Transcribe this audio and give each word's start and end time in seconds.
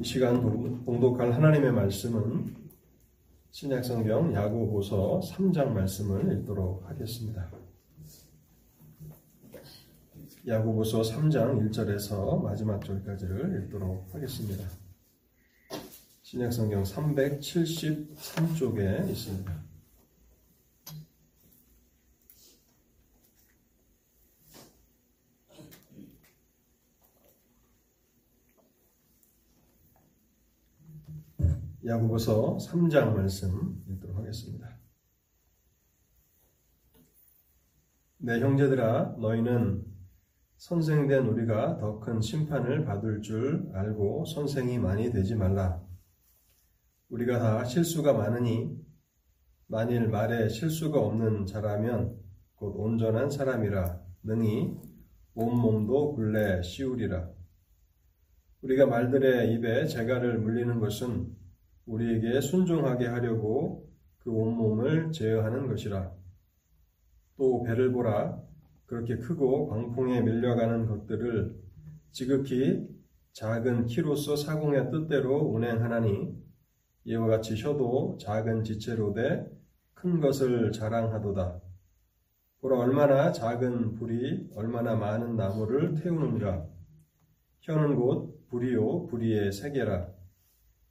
이 0.00 0.04
시간 0.04 0.84
봉독할 0.84 1.32
하나님의 1.32 1.72
말씀은 1.72 2.54
신약성경 3.50 4.32
야고보서 4.32 5.20
3장 5.24 5.70
말씀을 5.70 6.38
읽도록 6.38 6.88
하겠습니다. 6.88 7.50
야고보서 10.46 11.02
3장 11.02 11.68
1절에서 11.68 12.40
마지막 12.40 12.84
절까지를 12.84 13.64
읽도록 13.64 14.14
하겠습니다. 14.14 14.68
신약성경 16.22 16.84
373쪽에 16.84 19.10
있습니다. 19.10 19.67
야고보서 31.88 32.58
3장 32.58 33.14
말씀 33.14 33.82
읽도록 33.88 34.18
하겠습니다. 34.18 34.78
내 38.18 38.40
형제들아 38.40 39.16
너희는 39.18 39.86
선생된 40.58 41.26
우리가 41.26 41.78
더 41.78 41.98
큰 42.00 42.20
심판을 42.20 42.84
받을 42.84 43.22
줄 43.22 43.70
알고 43.72 44.26
선생이 44.26 44.78
많이 44.78 45.10
되지 45.10 45.34
말라. 45.34 45.82
우리가 47.08 47.38
다 47.38 47.64
실수가 47.64 48.12
많으니 48.12 48.76
만일 49.66 50.08
말에 50.08 50.50
실수가 50.50 51.00
없는 51.00 51.46
자라면 51.46 52.20
곧 52.56 52.74
온전한 52.76 53.30
사람이라 53.30 54.02
능히 54.24 54.76
온몸도 55.32 56.16
굴레 56.16 56.60
씌우리라. 56.62 57.30
우리가 58.60 58.84
말들의 58.84 59.54
입에 59.54 59.86
재갈을 59.86 60.38
물리는 60.40 60.78
것은 60.80 61.38
우리에게 61.88 62.40
순종하게 62.40 63.06
하려고 63.06 63.88
그 64.18 64.30
온몸을 64.30 65.12
제어하는 65.12 65.68
것이라. 65.68 66.12
또 67.36 67.62
배를 67.64 67.92
보라. 67.92 68.40
그렇게 68.86 69.16
크고 69.16 69.68
광풍에 69.68 70.22
밀려가는 70.22 70.86
것들을 70.86 71.54
지극히 72.12 72.88
작은 73.32 73.86
키로서 73.86 74.36
사공의 74.36 74.90
뜻대로 74.90 75.36
운행하나니 75.38 76.34
이와 77.04 77.26
같이 77.26 77.54
혀도 77.56 78.18
작은 78.20 78.64
지체로 78.64 79.12
돼 79.12 79.58
큰 80.00 80.20
것을 80.20 80.70
자랑하도다. 80.70 81.60
보라 82.60 82.78
얼마나 82.78 83.32
작은 83.32 83.96
불이 83.96 84.50
얼마나 84.54 84.94
많은 84.94 85.34
나무를 85.34 85.94
태우는가. 85.96 86.68
혀는 87.62 87.96
곧 87.96 88.46
불이요 88.48 89.06
불이의 89.06 89.50
세계라. 89.50 90.08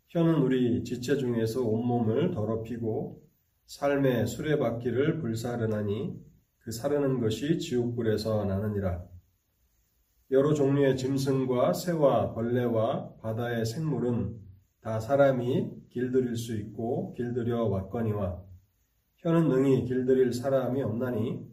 혀는 0.09 0.35
우리 0.35 0.85
지체 0.85 1.17
중에서 1.17 1.61
온몸을 1.63 2.31
더럽히고 2.31 3.21
삶의 3.65 4.27
수레바퀴를 4.27 5.19
불사르나니 5.19 6.17
그 6.59 6.71
사르는 6.71 7.19
것이 7.19 7.59
지옥불에서 7.59 8.45
나느니라. 8.45 9.03
여러 10.31 10.53
종류의 10.53 10.95
짐승과 10.95 11.73
새와 11.73 12.33
벌레와 12.33 13.15
바다의 13.17 13.65
생물은 13.65 14.39
다 14.79 15.01
사람이 15.01 15.71
길들일 15.89 16.37
수 16.37 16.55
있고 16.55 17.13
길들여 17.15 17.65
왔거니와 17.65 18.41
혀는 19.17 19.49
능히 19.49 19.83
길들일 19.83 20.31
사람이 20.31 20.81
없나니 20.83 21.45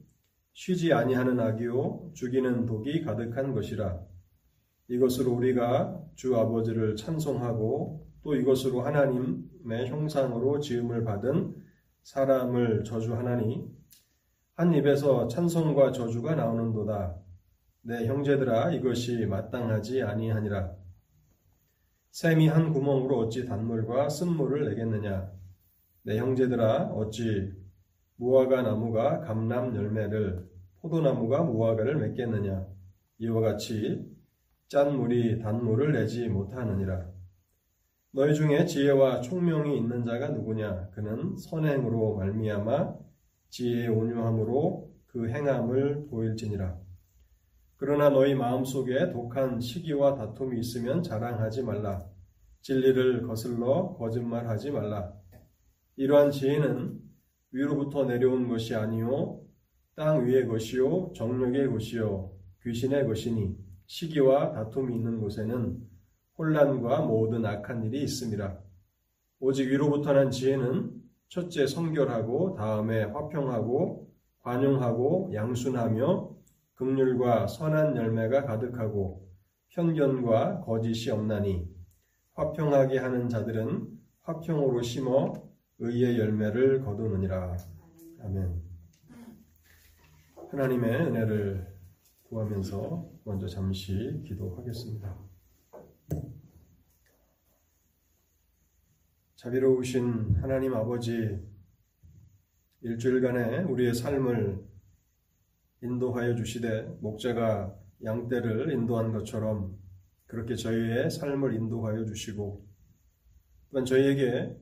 쉬지 0.53 0.93
아니하는 0.93 1.41
악이요 1.41 2.13
죽이는 2.15 2.67
독이 2.67 3.03
가득한 3.03 3.53
것이라. 3.53 4.01
이것으로 4.87 5.33
우리가 5.33 6.01
주 6.15 6.37
아버지를 6.37 6.95
찬송하고 6.95 8.05
또 8.25 8.35
이것으로 8.35 8.81
하나님의 8.81 9.87
형상으로 9.87 10.59
지음을 10.59 11.05
받은 11.05 11.55
사람을 12.03 12.83
저주하나니 12.83 13.71
한 14.55 14.75
입에서 14.75 15.29
찬송과 15.29 15.93
저주가 15.93 16.35
나오는도다. 16.35 17.17
내 17.83 18.07
형제들아 18.07 18.73
이것이 18.73 19.27
마땅하지 19.27 20.03
아니하니라. 20.03 20.75
샘이 22.13 22.49
한 22.49 22.73
구멍으로 22.73 23.19
어찌 23.19 23.45
단물과 23.45 24.09
쓴물을 24.09 24.71
내겠느냐. 24.71 25.31
내 26.05 26.19
형제들아 26.19 26.93
어찌 26.95 27.53
무화과 28.17 28.63
나무가 28.63 29.21
감람 29.21 29.77
열매를 29.77 30.49
포도나무가 30.81 31.43
무화과를 31.43 31.97
맺겠느냐. 31.97 32.67
이와 33.19 33.41
같이 33.43 34.11
짠 34.69 34.97
물이 34.97 35.41
단물을 35.41 35.93
내지 35.93 36.29
못하느니라. 36.29 37.14
너희 38.17 38.33
중에 38.33 38.65
지혜와 38.65 39.23
총명이 39.23 39.77
있는 39.77 40.05
자가 40.05 40.29
누구냐? 40.29 40.91
그는 40.91 41.37
선행으로 41.37 42.15
말미암아 42.15 42.95
지혜의 43.51 43.89
온유함으로 43.89 44.89
그 45.07 45.29
행함을 45.29 46.07
보일지니라. 46.07 46.79
그러나 47.77 48.11
너희 48.11 48.37
마음속에 48.37 49.11
독한 49.11 49.59
시기와 49.59 50.15
다툼이 50.15 50.61
있으면 50.61 51.03
자랑하지 51.03 51.65
말라. 51.65 52.07
진리를 52.63 53.27
거슬러 53.27 53.97
거짓말하지 53.99 54.71
말라. 54.71 55.13
이러한 55.97 56.31
지혜는 56.31 56.97
위로부터 57.51 58.05
내려온 58.05 58.49
것이 58.49 58.77
아니요 58.77 59.41
땅 59.97 60.25
위의 60.25 60.47
것이요 60.47 61.15
정력의 61.17 61.69
것이요 61.69 62.31
귀신의 62.63 63.09
것이니 63.09 63.57
시기와 63.87 64.53
다툼이 64.53 64.95
있는 64.95 65.19
곳에는 65.19 65.94
혼란과 66.37 67.03
모든 67.03 67.45
악한 67.45 67.85
일이 67.85 68.03
있습니다. 68.03 68.59
오직 69.41 69.69
위로부터 69.69 70.13
난 70.13 70.31
지혜는 70.31 70.91
첫째 71.29 71.67
성결하고 71.67 72.55
다음에 72.55 73.05
화평하고 73.05 74.11
관용하고 74.41 75.31
양순하며 75.33 76.35
극률과 76.75 77.47
선한 77.47 77.97
열매가 77.97 78.45
가득하고 78.45 79.29
편견과 79.71 80.61
거짓이 80.61 81.11
없나니 81.11 81.69
화평하게 82.35 82.99
하는 82.99 83.29
자들은 83.29 83.89
화평으로 84.23 84.83
심어 84.83 85.33
의의 85.79 86.19
열매를 86.19 86.85
거두느니라. 86.85 87.57
아멘. 88.23 88.63
하나님의 90.51 91.07
은혜를 91.07 91.75
구하면서 92.25 93.11
먼저 93.25 93.47
잠시 93.47 94.23
기도하겠습니다. 94.27 95.34
자비로우신 99.37 100.37
하나님 100.41 100.75
아버지, 100.75 101.39
일주일간의 102.81 103.65
우리의 103.65 103.95
삶을 103.95 104.65
인도하여 105.83 106.35
주시되 106.35 106.97
목자가 107.01 107.79
양떼를 108.03 108.73
인도한 108.73 109.13
것처럼 109.13 109.79
그렇게 110.27 110.57
저희의 110.57 111.11
삶을 111.11 111.55
인도하여 111.55 112.05
주시고 112.07 112.67
또한 113.71 113.85
저희에게 113.85 114.57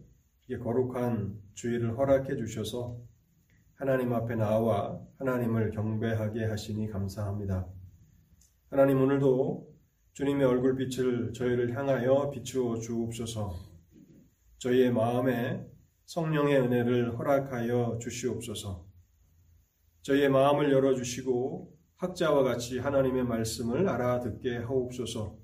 거룩한 0.62 1.40
주의를 1.54 1.96
허락해 1.96 2.36
주셔서 2.36 3.00
하나님 3.74 4.12
앞에 4.12 4.34
나와 4.34 5.00
하나님을 5.18 5.70
경배하게 5.70 6.44
하시니 6.44 6.88
감사합니다. 6.88 7.66
하나님 8.68 9.00
오늘도 9.00 9.71
주님의 10.14 10.46
얼굴빛을 10.46 11.32
저희를 11.32 11.74
향하여 11.74 12.28
비추어 12.28 12.78
주옵소서. 12.78 13.54
저희의 14.58 14.92
마음에 14.92 15.66
성령의 16.04 16.60
은혜를 16.60 17.18
허락하여 17.18 17.98
주시옵소서. 17.98 18.86
저희의 20.02 20.28
마음을 20.28 20.70
열어주시고 20.70 21.74
학자와 21.96 22.42
같이 22.42 22.78
하나님의 22.78 23.24
말씀을 23.24 23.88
알아듣게 23.88 24.58
하옵소서. 24.58 25.38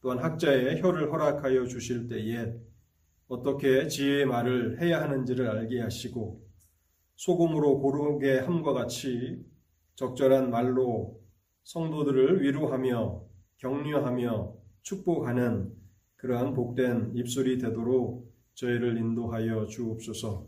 또한 0.00 0.20
학자의 0.20 0.80
혀를 0.80 1.10
허락하여 1.12 1.66
주실 1.66 2.06
때에 2.06 2.54
어떻게 3.26 3.88
지혜의 3.88 4.26
말을 4.26 4.80
해야 4.80 5.02
하는지를 5.02 5.48
알게 5.48 5.80
하시고 5.80 6.46
소금으로 7.16 7.80
고르게 7.80 8.38
함과 8.38 8.72
같이 8.72 9.44
적절한 9.96 10.50
말로 10.50 11.20
성도들을 11.64 12.42
위로하며 12.42 13.25
격려하며 13.58 14.54
축복하는 14.82 15.72
그러한 16.16 16.54
복된 16.54 17.12
입술이 17.14 17.58
되도록 17.58 18.32
저희를 18.54 18.96
인도하여 18.98 19.66
주옵소서. 19.66 20.46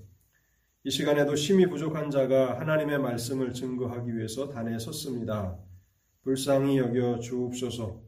이 0.84 0.90
시간에도 0.90 1.34
심히 1.37 1.66
부족한 1.66 2.10
자가 2.10 2.58
하나님의 2.60 2.99
말씀을 2.99 3.52
증거하기 3.52 4.16
위해서 4.16 4.49
단에 4.49 4.78
섰습니다. 4.78 5.58
불쌍히 6.22 6.78
여겨 6.78 7.19
주옵소서. 7.19 8.00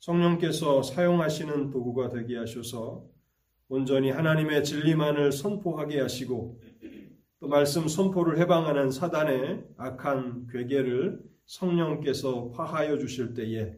성령께서 0.00 0.82
사용하시는 0.82 1.70
도구가 1.70 2.08
되게 2.10 2.36
하셔서 2.36 3.04
온전히 3.68 4.10
하나님의 4.10 4.64
진리만을 4.64 5.30
선포하게 5.32 6.00
하시고 6.00 6.60
또 7.38 7.48
말씀 7.48 7.86
선포를 7.86 8.38
해방하는 8.38 8.90
사단의 8.90 9.64
악한 9.76 10.48
괴계를 10.48 11.22
성령께서 11.46 12.50
파하여 12.50 12.98
주실 12.98 13.34
때에 13.34 13.76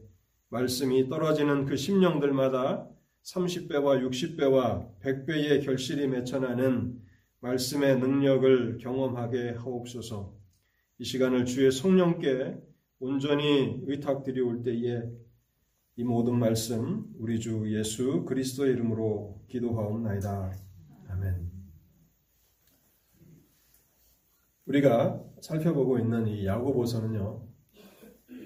말씀이 0.52 1.08
떨어지는 1.08 1.64
그 1.64 1.78
심령들마다 1.78 2.86
30배와 3.22 4.06
60배와 4.06 5.00
100배의 5.00 5.64
결실이 5.64 6.06
맺혀나는 6.08 7.00
말씀의 7.40 7.98
능력을 7.98 8.76
경험하게 8.76 9.52
하옵소서. 9.52 10.36
이 10.98 11.04
시간을 11.04 11.46
주의 11.46 11.72
성령께 11.72 12.58
온전히 13.00 13.80
의탁드리올 13.86 14.62
때에 14.62 15.02
이 15.96 16.04
모든 16.04 16.38
말씀 16.38 17.06
우리 17.18 17.40
주 17.40 17.74
예수 17.74 18.26
그리스도의 18.26 18.74
이름으로 18.74 19.42
기도하옵나이다. 19.48 20.52
아멘. 21.08 21.50
우리가 24.66 25.24
살펴보고 25.40 25.98
있는 25.98 26.26
이 26.26 26.44
야고보서는요. 26.44 27.51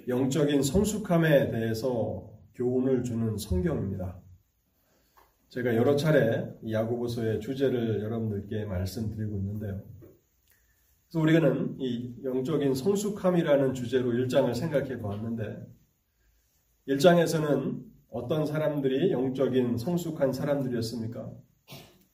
영적인 0.09 0.63
성숙함에 0.63 1.51
대해서 1.51 2.31
교훈을 2.55 3.03
주는 3.03 3.37
성경입니다. 3.37 4.21
제가 5.49 5.75
여러 5.75 5.97
차례 5.97 6.49
이 6.63 6.73
야고보서의 6.73 7.41
주제를 7.41 8.03
여러분들께 8.03 8.67
말씀드리고 8.67 9.37
있는데요. 9.37 9.83
그래서 11.09 11.21
우리는 11.21 11.77
이 11.81 12.15
영적인 12.23 12.75
성숙함이라는 12.75 13.75
주제로 13.75 14.13
1장을 14.13 14.55
생각해 14.55 14.99
보았는데 14.99 15.67
1장에서는 16.89 17.85
어떤 18.09 18.47
사람들이 18.47 19.11
영적인 19.11 19.77
성숙한 19.77 20.33
사람들이었습니까? 20.33 21.33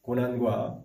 고난과 0.01 0.83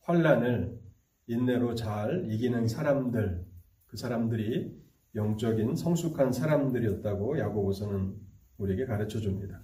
환란을 0.00 0.80
인내로 1.26 1.74
잘 1.74 2.24
이기는 2.30 2.66
사람들, 2.66 3.44
그 3.86 3.96
사람들이 3.96 4.85
영적인 5.16 5.74
성숙한 5.74 6.32
사람들이었다고 6.32 7.38
야고보서는 7.38 8.14
우리에게 8.58 8.86
가르쳐 8.86 9.18
줍니다. 9.18 9.62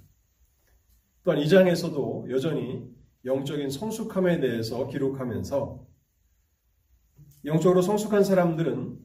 또한 1.25 1.39
2장에서도 1.41 2.31
여전히 2.31 2.91
영적인 3.25 3.71
성숙함에 3.71 4.41
대해서 4.41 4.89
기록하면서 4.89 5.87
영적으로 7.45 7.83
성숙한 7.83 8.25
사람들은 8.25 8.99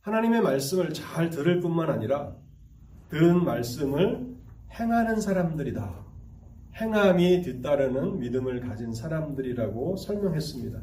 하나님의 0.00 0.42
말씀을 0.42 0.92
잘 0.92 1.30
들을 1.30 1.60
뿐만 1.60 1.90
아니라 1.90 2.36
들은 3.08 3.44
말씀을 3.44 4.36
행하는 4.78 5.20
사람들이다. 5.20 6.06
행함이 6.76 7.42
뒤따르는 7.42 8.18
믿음을 8.18 8.60
가진 8.60 8.92
사람들이라고 8.92 9.96
설명했습니다. 9.96 10.82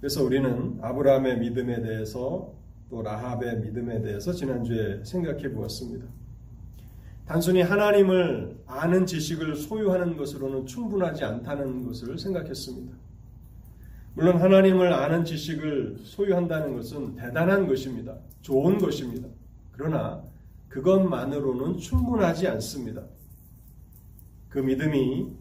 그래서 0.00 0.24
우리는 0.24 0.78
아브라함의 0.80 1.40
믿음에 1.40 1.82
대해서 1.82 2.54
또 2.92 3.00
라합의 3.00 3.60
믿음에 3.60 4.02
대해서 4.02 4.34
지난주에 4.34 5.02
생각해 5.02 5.50
보았습니다. 5.50 6.06
단순히 7.24 7.62
하나님을 7.62 8.58
아는 8.66 9.06
지식을 9.06 9.56
소유하는 9.56 10.18
것으로는 10.18 10.66
충분하지 10.66 11.24
않다는 11.24 11.86
것을 11.86 12.18
생각했습니다. 12.18 12.94
물론 14.12 14.36
하나님을 14.36 14.92
아는 14.92 15.24
지식을 15.24 16.00
소유한다는 16.02 16.76
것은 16.76 17.16
대단한 17.16 17.66
것입니다. 17.66 18.14
좋은 18.42 18.76
것입니다. 18.76 19.26
그러나 19.70 20.22
그것만으로는 20.68 21.78
충분하지 21.78 22.46
않습니다. 22.48 23.04
그 24.50 24.58
믿음이 24.58 25.32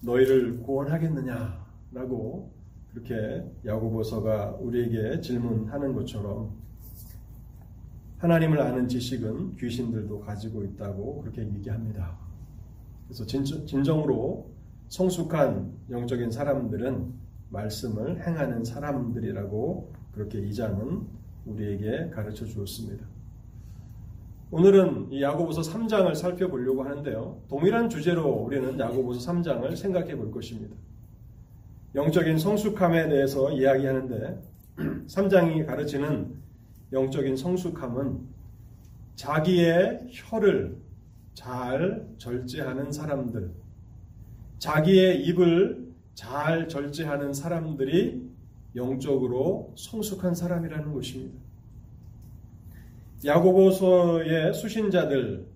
너희를 0.00 0.62
구원하겠느냐라고 0.62 2.50
그렇게 2.94 3.44
야고보서가 3.66 4.56
우리에게 4.58 5.20
질문하는 5.20 5.92
것처럼 5.92 6.63
하나님을 8.24 8.58
아는 8.58 8.88
지식은 8.88 9.56
귀신들도 9.56 10.20
가지고 10.20 10.64
있다고 10.64 11.20
그렇게 11.20 11.42
얘기합니다. 11.42 12.16
그래서 13.06 13.26
진정으로 13.26 14.50
성숙한 14.88 15.70
영적인 15.90 16.30
사람들은 16.30 17.12
말씀을 17.50 18.26
행하는 18.26 18.64
사람들이라고 18.64 19.92
그렇게 20.12 20.38
이장은 20.38 21.02
우리에게 21.44 22.08
가르쳐 22.14 22.46
주었습니다. 22.46 23.04
오늘은 24.50 25.12
이 25.12 25.20
야고보서 25.20 25.60
3장을 25.60 26.14
살펴보려고 26.14 26.82
하는데요. 26.82 27.42
동일한 27.50 27.90
주제로 27.90 28.26
우리는 28.30 28.78
야고보서 28.78 29.32
3장을 29.32 29.76
생각해 29.76 30.16
볼 30.16 30.30
것입니다. 30.30 30.74
영적인 31.94 32.38
성숙함에 32.38 33.06
대해서 33.10 33.52
이야기하는데 33.52 34.42
3장이 35.08 35.66
가르치는 35.66 36.43
영적인 36.94 37.36
성숙함은 37.36 38.20
자기의 39.16 40.06
혀를 40.10 40.78
잘 41.34 42.06
절제하는 42.18 42.92
사람들, 42.92 43.52
자기의 44.58 45.24
입을 45.26 45.92
잘 46.14 46.68
절제하는 46.68 47.34
사람들이 47.34 48.30
영적으로 48.76 49.74
성숙한 49.76 50.36
사람이라는 50.36 50.92
것입니다. 50.92 51.36
야고보서의 53.24 54.54
수신자들, 54.54 55.48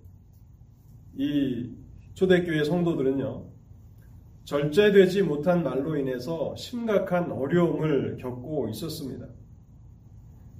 이 1.19 1.71
초대교회 2.15 2.65
성도들은요, 2.65 3.45
절제되지 4.45 5.23
못한 5.23 5.63
말로 5.63 5.97
인해서 5.97 6.57
심각한 6.57 7.31
어려움을 7.31 8.17
겪고 8.17 8.71
있었습니다. 8.71 9.38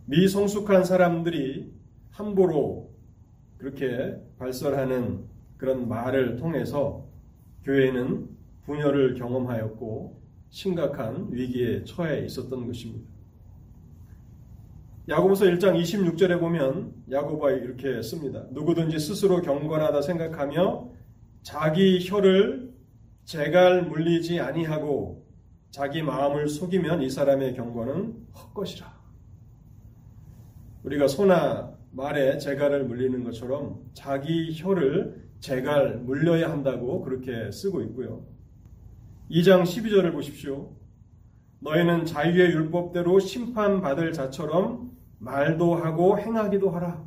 미성숙한 0.09 0.85
사람들이 0.85 1.71
함부로 2.11 2.91
그렇게 3.59 4.17
발설하는 4.39 5.27
그런 5.59 5.87
말을 5.87 6.37
통해서 6.37 7.07
교회는 7.63 8.27
분열을 8.65 9.17
경험하였고 9.17 10.19
심각한 10.49 11.29
위기에 11.31 11.85
처해 11.85 12.25
있었던 12.25 12.67
것입니다. 12.67 13.07
야고보서 15.11 15.45
1장 15.45 15.79
26절에 15.79 16.41
보면 16.41 16.95
야고보가 17.11 17.51
이렇게 17.51 18.01
씁니다. 18.01 18.47
누구든지 18.53 18.99
스스로 18.99 19.43
경건하다 19.43 20.01
생각하며 20.01 20.89
자기 21.43 21.99
혀를 22.03 22.73
재갈 23.25 23.83
물리지 23.83 24.41
아니하고 24.41 25.27
자기 25.71 26.03
마음을 26.03 26.49
속이면 26.49 27.03
이 27.03 27.11
사람의 27.11 27.55
경건은 27.55 28.27
헛것이라. 28.33 28.98
우리가 30.89 31.07
소나 31.07 31.71
말에 31.91 32.39
재갈을 32.39 32.85
물리는 32.85 33.23
것처럼 33.23 33.79
자기 33.93 34.53
혀를 34.55 35.29
재갈 35.39 35.99
물려야 35.99 36.51
한다고 36.51 37.03
그렇게 37.03 37.51
쓰고 37.51 37.83
있고요. 37.83 38.25
2장 39.31 39.65
12절을 39.65 40.13
보십시오. 40.13 40.75
너희는 41.61 42.07
자유의 42.07 42.53
율법대로 42.53 43.19
심판받을 43.21 44.13
자처럼 44.13 44.93
말도 45.19 45.75
하고 45.75 46.19
행하기도 46.19 46.71
하라. 46.71 47.05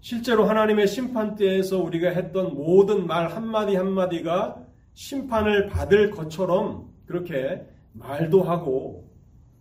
실제로 0.00 0.44
하나님의 0.44 0.88
심판대에서 0.88 1.82
우리가 1.82 2.10
했던 2.10 2.54
모든 2.54 3.06
말 3.06 3.28
한마디 3.28 3.76
한마디가 3.76 4.62
심판을 4.92 5.68
받을 5.68 6.10
것처럼 6.10 6.90
그렇게 7.06 7.66
말도 7.92 8.42
하고 8.42 9.10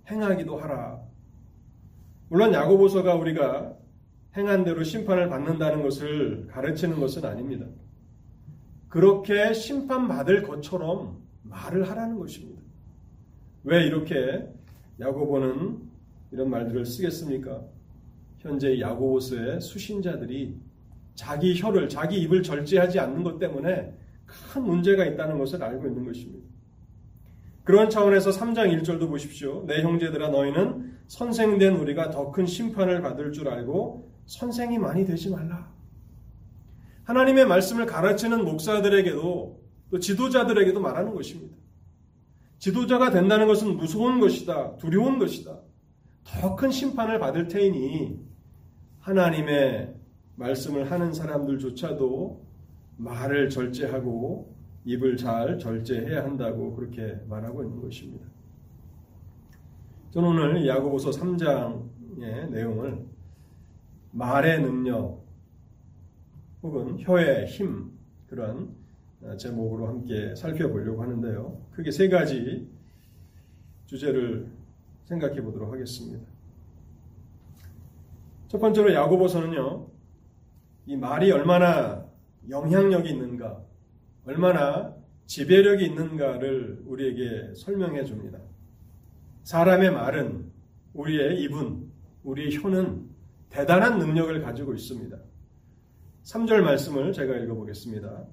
행하기도 0.09 0.57
하라. 0.57 1.08
물론 2.29 2.53
야고보서가 2.53 3.15
우리가 3.15 3.75
행한 4.37 4.63
대로 4.63 4.83
심판을 4.83 5.29
받는다는 5.29 5.81
것을 5.81 6.47
가르치는 6.47 6.99
것은 6.99 7.25
아닙니다. 7.25 7.65
그렇게 8.87 9.53
심판받을 9.53 10.43
것처럼 10.43 11.21
말을 11.43 11.89
하라는 11.89 12.19
것입니다. 12.19 12.61
왜 13.63 13.85
이렇게 13.85 14.47
야고보는 14.99 15.79
이런 16.31 16.49
말들을 16.49 16.85
쓰겠습니까? 16.85 17.61
현재 18.37 18.79
야고보스의 18.79 19.59
수신자들이 19.61 20.55
자기 21.15 21.59
혀를 21.59 21.89
자기 21.89 22.21
입을 22.21 22.43
절제하지 22.43 22.99
않는 22.99 23.23
것 23.23 23.39
때문에 23.39 23.93
큰 24.25 24.63
문제가 24.63 25.05
있다는 25.05 25.39
것을 25.39 25.61
알고 25.61 25.87
있는 25.87 26.05
것입니다. 26.05 26.47
그런 27.63 27.89
차원에서 27.89 28.29
3장 28.29 28.81
1절도 28.81 29.09
보십시오. 29.09 29.65
내 29.65 29.81
형제들아 29.81 30.29
너희는 30.29 30.98
선생된 31.09 31.75
우리가 31.75 32.11
더 32.11 32.31
큰 32.31 32.45
심판을 32.45 33.01
받을 33.01 33.31
줄 33.31 33.49
알고 33.49 34.11
선생이 34.27 34.77
많이 34.77 35.05
되지 35.05 35.31
말라. 35.31 35.73
하나님의 37.03 37.47
말씀을 37.47 37.87
가르치는 37.87 38.45
목사들에게도 38.45 39.59
또 39.89 39.99
지도자들에게도 39.99 40.79
말하는 40.79 41.15
것입니다. 41.15 41.57
지도자가 42.59 43.09
된다는 43.09 43.47
것은 43.47 43.75
무서운 43.75 44.19
것이다. 44.19 44.77
두려운 44.77 45.17
것이다. 45.17 45.57
더 46.25 46.55
큰 46.55 46.69
심판을 46.69 47.17
받을 47.19 47.47
테이니 47.47 48.19
하나님의 48.99 49.95
말씀을 50.35 50.91
하는 50.91 51.11
사람들조차도 51.11 52.45
말을 52.97 53.49
절제하고 53.49 54.55
입을 54.85 55.17
잘 55.17 55.57
절제해야 55.57 56.23
한다고 56.23 56.75
그렇게 56.75 57.17
말하고 57.27 57.63
있는 57.63 57.81
것입니다. 57.81 58.27
저는 60.11 60.27
오늘 60.27 60.67
야고보서 60.67 61.11
3장의 61.11 62.49
내용을 62.49 63.05
말의 64.11 64.61
능력 64.61 65.23
혹은 66.63 66.97
혀의 66.99 67.45
힘 67.45 67.91
그런 68.27 68.73
제목으로 69.37 69.87
함께 69.87 70.33
살펴보려고 70.35 71.03
하는데요. 71.03 71.61
크게 71.73 71.91
세 71.91 72.09
가지 72.09 72.67
주제를 73.85 74.47
생각해 75.05 75.41
보도록 75.41 75.71
하겠습니다. 75.71 76.25
첫 78.47 78.59
번째로 78.59 78.91
야고보서는요, 78.91 79.87
이 80.87 80.97
말이 80.97 81.31
얼마나 81.31 82.03
영향력이 82.49 83.11
있는가, 83.11 83.61
얼마나 84.25 84.95
지배력이 85.27 85.85
있는가를 85.85 86.81
우리에게 86.87 87.53
설명해 87.53 88.05
줍니다. 88.05 88.39
사람의 89.49 89.89
말은 89.89 90.51
우리의 90.93 91.41
입은, 91.41 91.91
우리의 92.23 92.55
혀는 92.55 93.09
대단한 93.49 93.97
능력을 93.97 94.43
가지고 94.43 94.75
있습니다. 94.75 95.17
3절 96.23 96.61
말씀을 96.61 97.13
제가 97.13 97.35
읽어보겠습니다. 97.35 98.27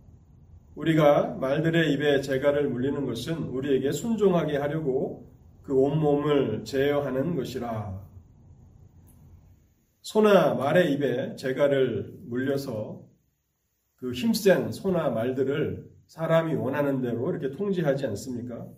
우리가 0.75 1.37
말들의 1.37 1.94
입에 1.94 2.20
재갈을 2.20 2.68
물리는 2.68 3.06
것은 3.06 3.44
우리에게 3.44 3.92
순종하게 3.92 4.58
하려고 4.58 5.32
그 5.62 5.75
온몸을 5.75 6.64
제어하는 6.64 7.35
것이라. 7.35 7.99
소나 10.02 10.52
말의 10.52 10.92
입에 10.92 11.37
재갈을 11.37 12.14
물려서 12.26 13.02
그 13.94 14.12
힘센 14.12 14.70
소나 14.70 15.08
말들을 15.08 15.90
사람이 16.08 16.56
원하는 16.56 17.00
대로 17.00 17.30
이렇게 17.30 17.56
통제하지 17.56 18.04
않습니까? 18.04 18.68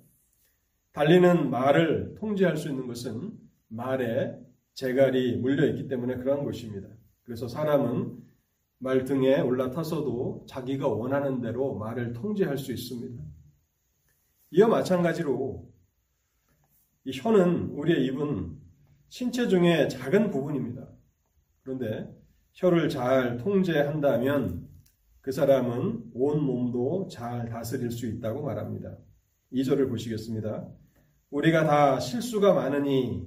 달리는 0.98 1.48
말을 1.48 2.16
통제할 2.16 2.56
수 2.56 2.68
있는 2.68 2.88
것은 2.88 3.30
말에 3.68 4.36
재갈이 4.74 5.36
물려 5.36 5.64
있기 5.68 5.86
때문에 5.86 6.16
그러한 6.16 6.44
것입니다. 6.44 6.88
그래서 7.22 7.46
사람은 7.46 8.18
말 8.78 9.04
등에 9.04 9.38
올라타서도 9.40 10.46
자기가 10.48 10.88
원하는 10.88 11.40
대로 11.40 11.78
말을 11.78 12.14
통제할 12.14 12.58
수 12.58 12.72
있습니다. 12.72 13.22
이와 14.50 14.66
마찬가지로 14.66 15.70
이 17.04 17.12
혀는 17.14 17.70
우리의 17.70 18.04
입은 18.06 18.58
신체 19.08 19.46
중에 19.46 19.86
작은 19.86 20.32
부분입니다. 20.32 20.88
그런데 21.62 22.12
혀를 22.54 22.88
잘 22.88 23.36
통제한다면 23.36 24.68
그 25.20 25.30
사람은 25.30 26.10
온 26.12 26.42
몸도 26.42 27.06
잘 27.08 27.48
다스릴 27.48 27.92
수 27.92 28.08
있다고 28.08 28.42
말합니다. 28.42 28.96
2절을 29.52 29.88
보시겠습니다. 29.88 30.68
우리가 31.30 31.64
다 31.64 32.00
실수가 32.00 32.54
많으니 32.54 33.26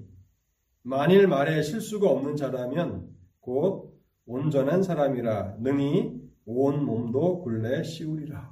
만일 0.82 1.28
말에 1.28 1.62
실수가 1.62 2.10
없는 2.10 2.36
자라면 2.36 3.08
곧 3.40 3.94
온전한 4.26 4.82
사람이라 4.82 5.58
능히 5.60 6.20
온 6.46 6.84
몸도 6.84 7.42
굴레 7.42 7.84
씌우리라. 7.84 8.52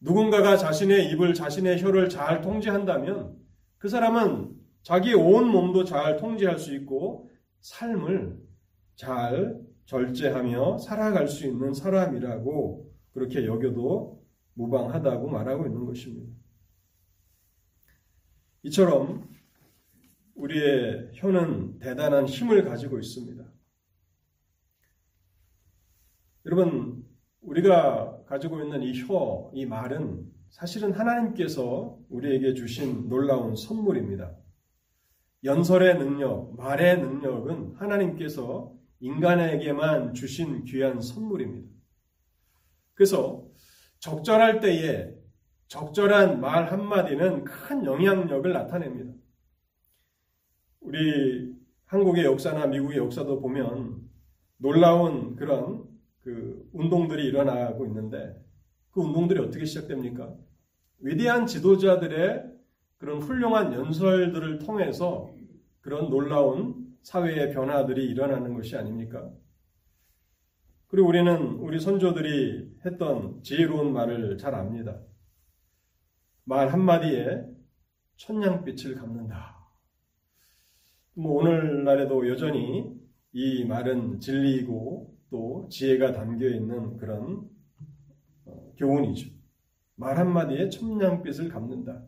누군가가 0.00 0.56
자신의 0.56 1.10
입을 1.10 1.34
자신의 1.34 1.82
혀를 1.82 2.08
잘 2.08 2.40
통제한다면 2.40 3.36
그 3.76 3.88
사람은 3.88 4.56
자기 4.82 5.12
온 5.12 5.48
몸도 5.48 5.84
잘 5.84 6.16
통제할 6.16 6.58
수 6.58 6.74
있고 6.74 7.30
삶을 7.60 8.38
잘 8.96 9.60
절제하며 9.84 10.78
살아갈 10.78 11.28
수 11.28 11.46
있는 11.46 11.74
사람이라고 11.74 12.90
그렇게 13.12 13.44
여겨도 13.44 14.22
무방하다고 14.54 15.28
말하고 15.28 15.66
있는 15.66 15.84
것입니다. 15.84 16.39
이처럼 18.62 19.28
우리의 20.34 21.10
혀는 21.14 21.78
대단한 21.78 22.26
힘을 22.26 22.64
가지고 22.64 22.98
있습니다. 22.98 23.44
여러분, 26.46 27.04
우리가 27.42 28.24
가지고 28.26 28.62
있는 28.62 28.82
이 28.82 28.98
혀, 29.02 29.50
이 29.54 29.66
말은 29.66 30.30
사실은 30.50 30.92
하나님께서 30.92 31.98
우리에게 32.08 32.54
주신 32.54 33.08
놀라운 33.08 33.54
선물입니다. 33.54 34.36
연설의 35.44 35.98
능력, 35.98 36.54
말의 36.56 37.00
능력은 37.00 37.76
하나님께서 37.76 38.74
인간에게만 39.00 40.12
주신 40.14 40.64
귀한 40.64 41.00
선물입니다. 41.00 41.68
그래서 42.94 43.46
적절할 44.00 44.60
때에 44.60 45.19
적절한 45.70 46.40
말 46.40 46.70
한마디는 46.70 47.44
큰 47.44 47.84
영향력을 47.84 48.52
나타냅니다. 48.52 49.12
우리 50.80 51.54
한국의 51.86 52.24
역사나 52.24 52.66
미국의 52.66 52.98
역사도 52.98 53.40
보면 53.40 54.00
놀라운 54.56 55.36
그런 55.36 55.84
그 56.22 56.68
운동들이 56.72 57.24
일어나고 57.24 57.86
있는데 57.86 58.34
그 58.90 59.00
운동들이 59.00 59.38
어떻게 59.38 59.64
시작됩니까? 59.64 60.34
위대한 60.98 61.46
지도자들의 61.46 62.52
그런 62.98 63.22
훌륭한 63.22 63.72
연설들을 63.72 64.58
통해서 64.58 65.32
그런 65.82 66.10
놀라운 66.10 66.96
사회의 67.02 67.52
변화들이 67.52 68.06
일어나는 68.06 68.54
것이 68.54 68.76
아닙니까? 68.76 69.30
그리고 70.88 71.06
우리는 71.06 71.40
우리 71.60 71.78
선조들이 71.78 72.80
했던 72.84 73.40
지혜로운 73.44 73.92
말을 73.92 74.36
잘 74.36 74.56
압니다. 74.56 75.00
말 76.44 76.72
한마디에 76.72 77.44
천냥빛을 78.16 78.96
갚는다. 78.96 79.56
뭐 81.14 81.40
오늘날에도 81.42 82.28
여전히 82.28 82.92
이 83.32 83.64
말은 83.64 84.20
진리이고 84.20 85.16
또 85.30 85.68
지혜가 85.70 86.12
담겨 86.12 86.48
있는 86.48 86.96
그런 86.96 87.48
어, 88.44 88.72
교훈이죠. 88.76 89.30
말 89.94 90.18
한마디에 90.18 90.68
천냥빛을 90.68 91.48
갚는다. 91.48 92.02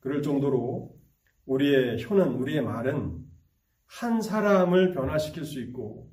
그럴 0.00 0.22
정도로 0.22 0.96
우리의 1.46 2.02
혀는 2.02 2.34
우리의 2.34 2.62
말은 2.62 3.24
한 3.86 4.20
사람을 4.22 4.92
변화시킬 4.92 5.44
수 5.44 5.60
있고 5.60 6.10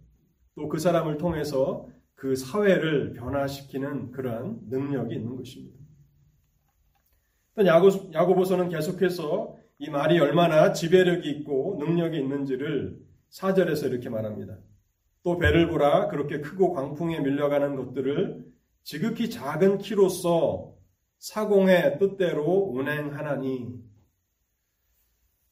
또 0.55 0.67
그 0.69 0.79
사람을 0.79 1.17
통해서 1.17 1.87
그 2.15 2.35
사회를 2.35 3.13
변화시키는 3.13 4.11
그러한 4.11 4.61
능력이 4.69 5.15
있는 5.15 5.35
것입니다. 5.35 5.77
야고, 7.65 8.11
야고보서는 8.13 8.69
계속해서 8.69 9.55
이 9.79 9.89
말이 9.89 10.19
얼마나 10.19 10.73
지배력이 10.73 11.29
있고 11.29 11.77
능력이 11.79 12.17
있는지를 12.17 12.97
사절에서 13.29 13.87
이렇게 13.87 14.09
말합니다. 14.09 14.57
또 15.23 15.37
배를 15.37 15.67
보라 15.67 16.07
그렇게 16.07 16.39
크고 16.39 16.73
광풍에 16.73 17.19
밀려가는 17.19 17.75
것들을 17.75 18.45
지극히 18.83 19.29
작은 19.29 19.79
키로서 19.79 20.73
사공의 21.19 21.97
뜻대로 21.99 22.43
운행하나니 22.73 23.87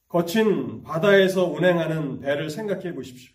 거친 0.08 0.82
바다에서 0.82 1.44
운행하는 1.44 2.20
배를 2.20 2.48
생각해 2.48 2.94
보십시오. 2.94 3.34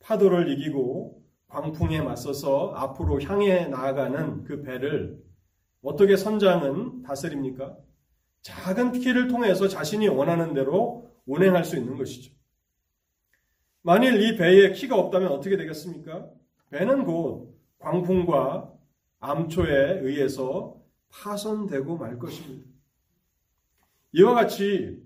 파도를 0.00 0.50
이기고 0.50 1.22
광풍에 1.48 2.00
맞서서 2.00 2.72
앞으로 2.74 3.20
향해 3.22 3.66
나아가는 3.66 4.44
그 4.44 4.62
배를 4.62 5.22
어떻게 5.82 6.16
선장은 6.16 7.02
다스립니까? 7.02 7.76
작은 8.42 8.92
키를 8.92 9.28
통해서 9.28 9.68
자신이 9.68 10.08
원하는 10.08 10.54
대로 10.54 11.10
운행할 11.26 11.64
수 11.64 11.76
있는 11.76 11.96
것이죠. 11.96 12.32
만일 13.82 14.20
이 14.20 14.36
배에 14.36 14.72
키가 14.72 14.96
없다면 14.96 15.28
어떻게 15.30 15.56
되겠습니까? 15.56 16.28
배는 16.70 17.04
곧 17.04 17.60
광풍과 17.78 18.72
암초에 19.18 20.00
의해서 20.00 20.80
파손되고 21.10 21.96
말 21.96 22.18
것입니다. 22.18 22.64
이와 24.12 24.34
같이 24.34 25.02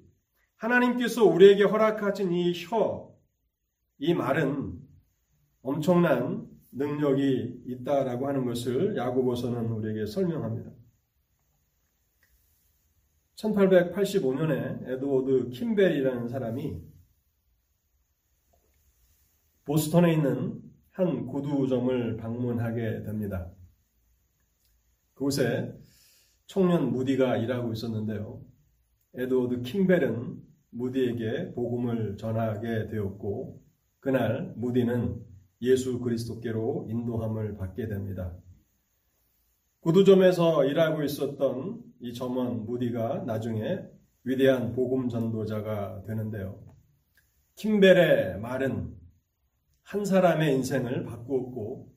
하나님께서 0.57 1.25
우리에게 1.25 1.65
허락하신 1.65 2.33
이 2.33 2.53
혀, 2.65 3.15
이 3.99 4.15
말은 4.15 4.79
엄청난 5.63 6.47
능력이 6.77 7.63
있다라고 7.67 8.29
하는 8.29 8.45
것을 8.45 8.97
야고보서는 8.97 9.71
우리에게 9.73 10.07
설명합니다. 10.07 10.71
1885년에 13.37 14.89
에드워드 14.89 15.51
킴벨이라는 15.51 16.29
사람이 16.29 16.83
보스턴에 19.65 20.13
있는 20.13 20.63
한 20.93 21.27
구두점을 21.27 22.17
방문하게 22.17 23.03
됩니다. 23.03 23.51
그곳에 25.15 25.75
청년 26.47 26.93
무디가 26.93 27.37
일하고 27.39 27.73
있었는데요. 27.73 28.43
에드워드 29.15 29.63
킹벨은 29.63 30.43
무디에게 30.71 31.53
복음을 31.55 32.17
전하게 32.17 32.89
되었고 32.89 33.63
그날 34.01 34.55
무디는 34.57 35.26
예수 35.63 35.99
그리스도께로 36.01 36.87
인도함을 36.91 37.57
받게 37.57 37.89
됩니다. 37.89 38.37
구두점에서 39.81 40.65
일하고 40.65 41.03
있었던 41.03 41.83
이 42.01 42.13
점원 42.13 42.67
무디가 42.67 43.25
나중에 43.27 43.85
위대한 44.25 44.73
복음 44.73 45.09
전도자가 45.09 46.03
되는데요. 46.07 46.61
킹벨의 47.55 48.41
말은 48.41 48.95
한 49.83 50.05
사람의 50.05 50.55
인생을 50.57 51.05
바꾸었고 51.05 51.93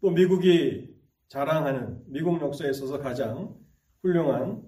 또 0.00 0.10
미국이 0.10 0.94
자랑하는 1.28 2.04
미국 2.06 2.40
역사에 2.40 2.70
있어서 2.70 3.00
가장 3.00 3.56
훌륭한 4.02 4.62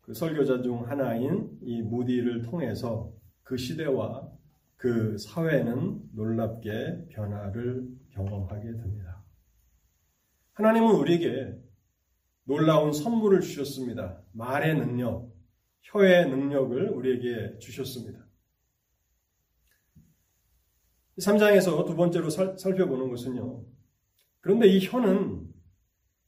그 0.00 0.14
설교자 0.14 0.62
중 0.62 0.88
하나인 0.88 1.58
이 1.62 1.82
무디를 1.82 2.42
통해서 2.42 3.12
그 3.42 3.56
시대와 3.56 4.30
그 4.84 5.16
사회는 5.16 6.10
놀랍게 6.12 7.06
변화를 7.08 7.88
경험하게 8.10 8.70
됩니다. 8.70 9.24
하나님은 10.52 10.96
우리에게 10.96 11.58
놀라운 12.42 12.92
선물을 12.92 13.40
주셨습니다. 13.40 14.20
말의 14.32 14.74
능력, 14.74 15.32
혀의 15.84 16.28
능력을 16.28 16.90
우리에게 16.90 17.58
주셨습니다. 17.60 18.26
3장에서 21.18 21.86
두 21.86 21.96
번째로 21.96 22.28
살, 22.28 22.58
살펴보는 22.58 23.08
것은요. 23.08 23.64
그런데 24.40 24.66
이 24.68 24.84
혀는 24.84 25.48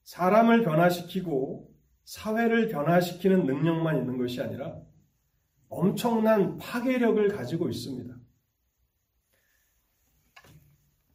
사람을 0.04 0.64
변화시키고 0.64 1.70
사회를 2.04 2.68
변화시키는 2.68 3.44
능력만 3.44 3.98
있는 3.98 4.16
것이 4.16 4.40
아니라 4.40 4.80
엄청난 5.68 6.56
파괴력을 6.56 7.28
가지고 7.28 7.68
있습니다. 7.68 8.15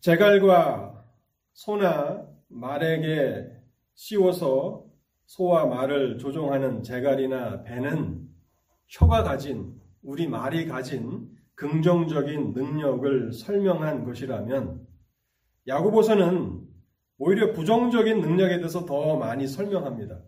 제갈과 0.01 1.05
소나 1.53 2.27
말에게 2.47 3.51
씌워서 3.93 4.85
소와 5.27 5.67
말을 5.67 6.17
조종하는 6.17 6.81
제갈이나 6.81 7.61
배는 7.61 8.27
혀가 8.87 9.23
가진 9.23 9.79
우리 10.01 10.27
말이 10.27 10.65
가진 10.65 11.29
긍정적인 11.53 12.53
능력을 12.53 13.31
설명한 13.31 14.03
것이라면 14.03 14.87
야구보서는 15.67 16.67
오히려 17.19 17.53
부정적인 17.53 18.21
능력에 18.21 18.57
대해서 18.57 18.85
더 18.85 19.17
많이 19.17 19.47
설명합니다. 19.47 20.19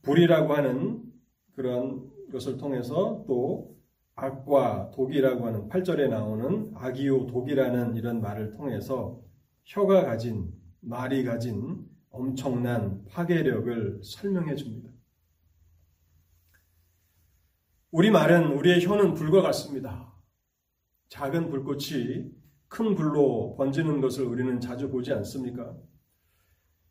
불이라고 0.00 0.54
하는 0.54 1.02
그런 1.52 2.10
것을 2.32 2.56
통해서 2.56 3.24
또 3.28 3.75
악과 4.16 4.90
독이라고 4.92 5.46
하는 5.46 5.68
8절에 5.68 6.08
나오는 6.08 6.72
악이요 6.74 7.26
독이라는 7.26 7.96
이런 7.96 8.22
말을 8.22 8.50
통해서 8.50 9.22
혀가 9.64 10.04
가진 10.04 10.52
말이 10.80 11.22
가진 11.22 11.84
엄청난 12.10 13.04
파괴력을 13.04 14.00
설명해 14.02 14.54
줍니다. 14.56 14.90
우리 17.90 18.10
말은 18.10 18.52
우리의 18.52 18.84
혀는 18.84 19.14
불과 19.14 19.42
같습니다. 19.42 20.14
작은 21.08 21.50
불꽃이 21.50 22.30
큰 22.68 22.94
불로 22.94 23.54
번지는 23.56 24.00
것을 24.00 24.24
우리는 24.24 24.60
자주 24.60 24.90
보지 24.90 25.12
않습니까? 25.12 25.76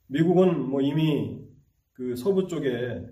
미국은 0.08 0.70
뭐 0.70 0.82
이미 0.82 1.44
그 1.94 2.16
서부 2.16 2.48
쪽에 2.48 3.04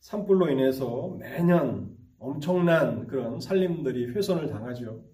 산불로 0.00 0.50
인해서 0.50 1.16
매년 1.18 1.91
엄청난 2.22 3.08
그런 3.08 3.40
산림들이 3.40 4.12
훼손을 4.12 4.46
당하죠. 4.46 5.04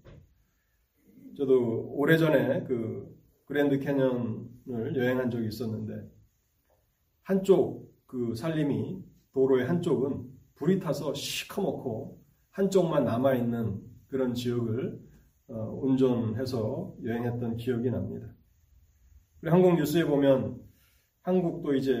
저도 1.35 1.93
오래전에 1.95 2.65
그 2.65 3.17
그랜드 3.45 3.79
캐년을 3.79 4.95
여행한 4.95 5.31
적이 5.31 5.47
있었는데 5.47 6.07
한쪽 7.23 7.91
그 8.05 8.35
산림이 8.35 9.03
도로의 9.33 9.65
한쪽은 9.65 10.29
불이 10.53 10.79
타서 10.79 11.15
시커멓고 11.15 12.21
한쪽만 12.51 13.05
남아 13.05 13.33
있는 13.35 13.81
그런 14.07 14.35
지역을 14.35 14.99
어, 15.47 15.79
운전해서 15.81 16.95
여행했던 17.03 17.57
기억이 17.57 17.89
납니다. 17.89 18.35
한국 19.45 19.77
뉴스에 19.77 20.05
보면 20.05 20.61
한국도 21.23 21.73
이제 21.73 21.95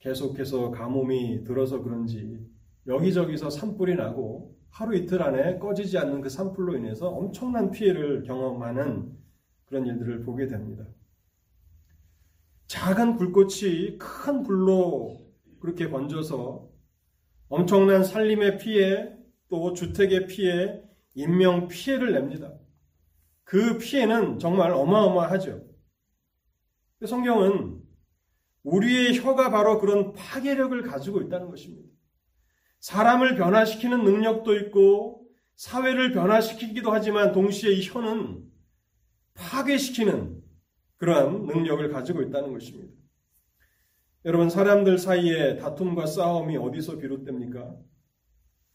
계속해서 0.00 0.72
가뭄이 0.72 1.44
들어서 1.44 1.80
그런지 1.80 2.55
여기저기서 2.86 3.50
산불이 3.50 3.96
나고 3.96 4.56
하루 4.70 4.96
이틀 4.96 5.22
안에 5.22 5.58
꺼지지 5.58 5.98
않는 5.98 6.20
그 6.20 6.28
산불로 6.28 6.76
인해서 6.76 7.08
엄청난 7.08 7.70
피해를 7.70 8.22
경험하는 8.24 9.16
그런 9.64 9.86
일들을 9.86 10.22
보게 10.22 10.46
됩니다. 10.46 10.84
작은 12.66 13.16
불꽃이 13.16 13.96
큰 13.98 14.42
불로 14.42 15.26
그렇게 15.60 15.88
번져서 15.88 16.68
엄청난 17.48 18.04
산림의 18.04 18.58
피해 18.58 19.16
또 19.48 19.72
주택의 19.72 20.26
피해 20.26 20.82
인명 21.14 21.68
피해를 21.68 22.12
냅니다. 22.12 22.52
그 23.44 23.78
피해는 23.78 24.38
정말 24.38 24.72
어마어마하죠. 24.72 25.64
성경은 27.06 27.80
우리의 28.64 29.16
혀가 29.18 29.50
바로 29.50 29.78
그런 29.78 30.12
파괴력을 30.12 30.82
가지고 30.82 31.22
있다는 31.22 31.48
것입니다. 31.48 31.95
사람을 32.80 33.36
변화시키는 33.36 34.04
능력도 34.04 34.54
있고 34.56 35.26
사회를 35.56 36.12
변화시키기도 36.12 36.92
하지만 36.92 37.32
동시에 37.32 37.72
이 37.72 37.86
혀는 37.86 38.44
파괴시키는 39.34 40.42
그러한 40.96 41.46
능력을 41.46 41.88
가지고 41.92 42.22
있다는 42.22 42.52
것입니다. 42.52 42.92
여러분, 44.24 44.50
사람들 44.50 44.98
사이에 44.98 45.56
다툼과 45.56 46.06
싸움이 46.06 46.56
어디서 46.56 46.96
비롯됩니까? 46.98 47.76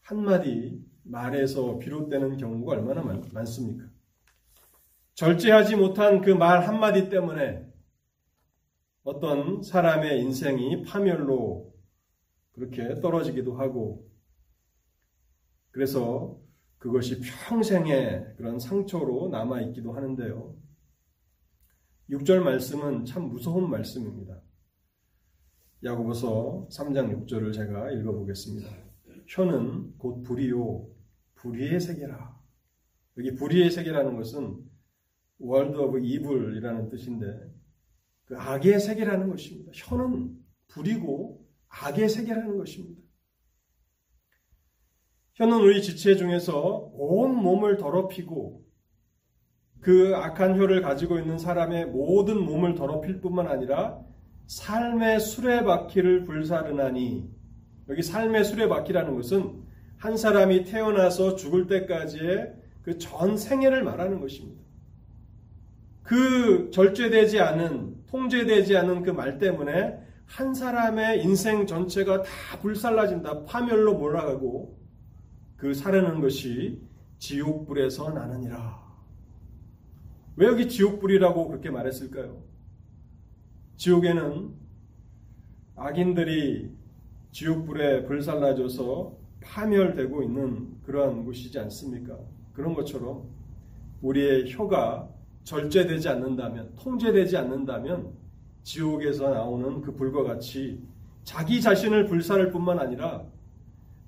한마디 0.00 0.80
말에서 1.04 1.78
비롯되는 1.78 2.36
경우가 2.36 2.72
얼마나 2.72 3.02
많, 3.02 3.22
많습니까? 3.32 3.84
절제하지 5.14 5.76
못한 5.76 6.20
그 6.22 6.30
말 6.30 6.66
한마디 6.66 7.08
때문에 7.10 7.66
어떤 9.04 9.62
사람의 9.62 10.20
인생이 10.20 10.84
파멸로 10.84 11.71
그렇게 12.52 13.00
떨어지기도 13.00 13.54
하고 13.54 14.08
그래서 15.70 16.38
그것이 16.78 17.20
평생의 17.20 18.34
그런 18.36 18.58
상처로 18.58 19.28
남아 19.28 19.62
있기도 19.62 19.92
하는데요. 19.92 20.56
6절 22.10 22.42
말씀은 22.42 23.04
참 23.04 23.28
무서운 23.28 23.70
말씀입니다. 23.70 24.40
야고보서 25.84 26.68
3장 26.70 27.26
6절을 27.26 27.54
제가 27.54 27.90
읽어보겠습니다. 27.92 28.68
혀는 29.26 29.96
곧 29.96 30.22
불이요 30.22 30.88
불의의 31.36 31.80
세계라. 31.80 32.40
여기 33.18 33.34
불의의 33.34 33.70
세계라는 33.70 34.16
것은 34.16 34.58
world 35.38 35.76
of 35.76 36.00
evil이라는 36.00 36.88
뜻인데 36.88 37.26
그 38.24 38.36
악의 38.36 38.78
세계라는 38.80 39.28
것입니다. 39.28 39.72
혀는 39.74 40.38
불이고 40.68 41.41
악의 41.80 42.08
세계라는 42.08 42.58
것입니다. 42.58 43.00
혀는 45.34 45.58
우리 45.60 45.82
지체 45.82 46.16
중에서 46.16 46.90
온 46.94 47.34
몸을 47.34 47.78
더럽히고 47.78 48.62
그 49.80 50.14
악한 50.14 50.58
혀를 50.58 50.82
가지고 50.82 51.18
있는 51.18 51.38
사람의 51.38 51.86
모든 51.86 52.40
몸을 52.40 52.74
더럽힐 52.74 53.20
뿐만 53.20 53.48
아니라 53.48 54.00
삶의 54.46 55.20
수레바퀴를 55.20 56.24
불사르나니 56.24 57.28
여기 57.88 58.02
삶의 58.02 58.44
수레바퀴라는 58.44 59.16
것은 59.16 59.62
한 59.96 60.16
사람이 60.16 60.64
태어나서 60.64 61.36
죽을 61.36 61.66
때까지의 61.66 62.54
그 62.82 62.98
전 62.98 63.36
생애를 63.36 63.84
말하는 63.84 64.20
것입니다. 64.20 64.60
그 66.02 66.70
절제되지 66.72 67.40
않은 67.40 68.04
통제되지 68.08 68.76
않은 68.76 69.02
그 69.02 69.10
말 69.10 69.38
때문에 69.38 69.98
한 70.26 70.54
사람의 70.54 71.22
인생 71.22 71.66
전체가 71.66 72.22
다 72.22 72.58
불살라진다. 72.60 73.44
파멸로 73.44 73.98
몰아가고 73.98 74.78
그 75.56 75.74
사려는 75.74 76.20
것이 76.20 76.80
지옥불에서 77.18 78.10
나느니라. 78.10 78.82
왜 80.36 80.46
여기 80.46 80.68
지옥불이라고 80.68 81.48
그렇게 81.48 81.70
말했을까요? 81.70 82.42
지옥에는 83.76 84.54
악인들이 85.76 86.70
지옥불에 87.32 88.04
불살라져서 88.04 89.16
파멸되고 89.42 90.22
있는 90.22 90.80
그러한 90.82 91.24
곳이지 91.24 91.58
않습니까? 91.58 92.18
그런 92.52 92.74
것처럼 92.74 93.28
우리의 94.00 94.50
혀가 94.50 95.08
절제되지 95.44 96.08
않는다면, 96.08 96.74
통제되지 96.76 97.36
않는다면 97.36 98.12
지옥에서 98.62 99.30
나오는 99.30 99.80
그 99.80 99.94
불과 99.94 100.22
같이 100.22 100.82
자기 101.24 101.60
자신을 101.60 102.06
불살할 102.06 102.50
뿐만 102.50 102.78
아니라 102.78 103.24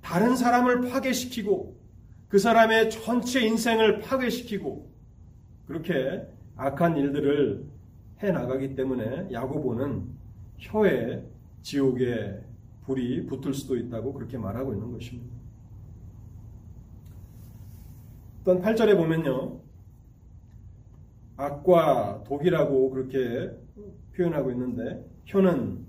다른 0.00 0.36
사람을 0.36 0.88
파괴시키고 0.88 1.80
그 2.28 2.38
사람의 2.38 2.90
전체 2.90 3.40
인생을 3.40 4.00
파괴시키고 4.00 4.90
그렇게 5.66 6.26
악한 6.56 6.96
일들을 6.96 7.64
해 8.22 8.30
나가기 8.30 8.74
때문에 8.74 9.32
야고보는 9.32 10.08
혀에 10.58 11.24
지옥에 11.62 12.40
불이 12.82 13.26
붙을 13.26 13.54
수도 13.54 13.76
있다고 13.76 14.12
그렇게 14.12 14.36
말하고 14.36 14.74
있는 14.74 14.92
것입니다. 14.92 15.34
또한 18.44 18.60
8절에 18.60 18.96
보면요. 18.96 19.60
악과 21.36 22.22
독이라고 22.24 22.90
그렇게 22.90 23.50
표현하고 24.16 24.50
있는데 24.52 25.04
혀는 25.26 25.84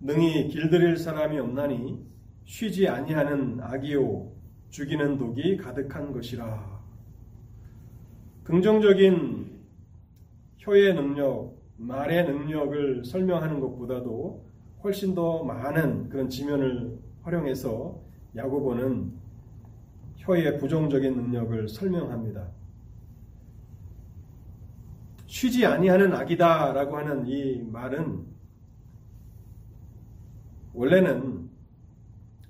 능히 0.00 0.48
길들일 0.48 0.96
사람이 0.96 1.38
없나니 1.38 2.04
쉬지 2.44 2.88
아니하는 2.88 3.60
악이요 3.60 4.32
죽이는 4.70 5.18
독이 5.18 5.56
가득한 5.56 6.12
것이라. 6.12 6.80
긍정적인 8.44 9.60
혀의 10.58 10.94
능력, 10.94 11.56
말의 11.76 12.24
능력을 12.24 13.04
설명하는 13.04 13.60
것보다도 13.60 14.44
훨씬 14.82 15.14
더 15.14 15.44
많은 15.44 16.08
그런 16.08 16.28
지면을 16.28 16.98
활용해서 17.22 18.00
야고보는 18.36 19.12
혀의 20.16 20.58
부정적인 20.58 21.14
능력을 21.14 21.68
설명합니다. 21.68 22.48
쉬지 25.30 25.64
아니하는 25.64 26.12
악이다라고 26.12 26.96
하는 26.96 27.24
이 27.28 27.62
말은 27.70 28.26
원래는 30.74 31.48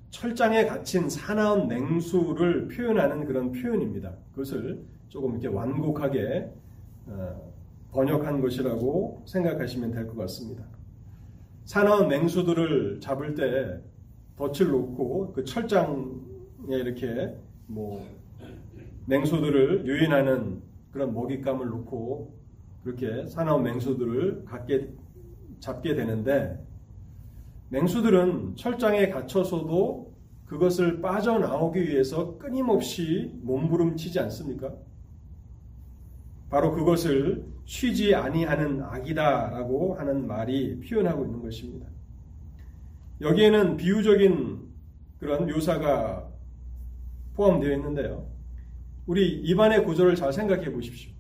철장에 0.09 0.65
갇힌 0.65 1.11
사나운 1.11 1.69
냉수를 1.69 2.69
표현하는 2.69 3.27
그런 3.27 3.53
표현입니다. 3.53 4.15
그것을 4.31 4.83
조금 5.11 5.33
이렇게 5.33 5.49
완곡하게 5.49 6.51
어, 7.07 7.53
번역한 7.93 8.41
것이라고 8.41 9.25
생각하시면 9.27 9.91
될 9.91 10.07
것 10.07 10.17
같습니다. 10.17 10.65
사나운 11.67 12.09
냉수들을 12.09 13.01
잡을 13.01 13.35
때 13.35 13.79
덫을 14.37 14.71
놓고 14.71 15.35
그 15.35 15.45
철장에 15.45 15.99
이렇게 16.71 17.37
뭐 17.67 18.07
맹수들을 19.05 19.85
유인하는 19.87 20.63
그런 20.93 21.13
먹잇감을 21.13 21.67
놓고 21.69 22.40
그렇게 22.83 23.27
사나운 23.29 23.63
맹수들을 23.63 24.45
갖게 24.45 24.89
잡게 25.61 25.95
되는데 25.95 26.59
맹수들은 27.69 28.57
철장에 28.57 29.11
갇혀서도 29.11 30.11
그것을 30.47 31.01
빠져나오기 31.01 31.81
위해서 31.89 32.37
끊임없이 32.39 33.31
몸부림치지 33.43 34.19
않습니까? 34.19 34.75
바로 36.49 36.75
그것을 36.75 37.47
쉬지 37.65 38.15
아니하는 38.17 38.83
악이다라고 38.83 39.95
하는 39.95 40.27
말이 40.27 40.81
표현하고 40.81 41.25
있는 41.25 41.41
것입니다. 41.41 41.87
여기에는 43.21 43.77
비유적인 43.77 44.59
그런 45.21 45.47
묘사가 45.47 46.29
포함되어 47.35 47.73
있는데요. 47.77 48.27
우리 49.07 49.41
입안의 49.43 49.85
구조를 49.85 50.17
잘 50.17 50.33
생각해 50.33 50.73
보십시오. 50.73 51.13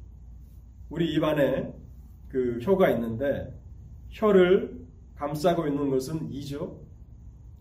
우리 0.91 1.13
입안에 1.15 1.73
그 2.29 2.59
혀가 2.63 2.91
있는데 2.91 3.53
혀를 4.11 4.79
감싸고 5.17 5.67
있는 5.67 5.89
것은 5.91 6.31
이죠. 6.33 6.81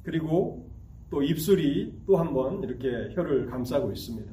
그리고 0.03 0.69
또 1.09 1.21
입술이 1.23 2.01
또 2.05 2.17
한 2.17 2.33
번 2.33 2.63
이렇게 2.63 3.13
혀를 3.15 3.47
감싸고 3.47 3.91
있습니다. 3.91 4.31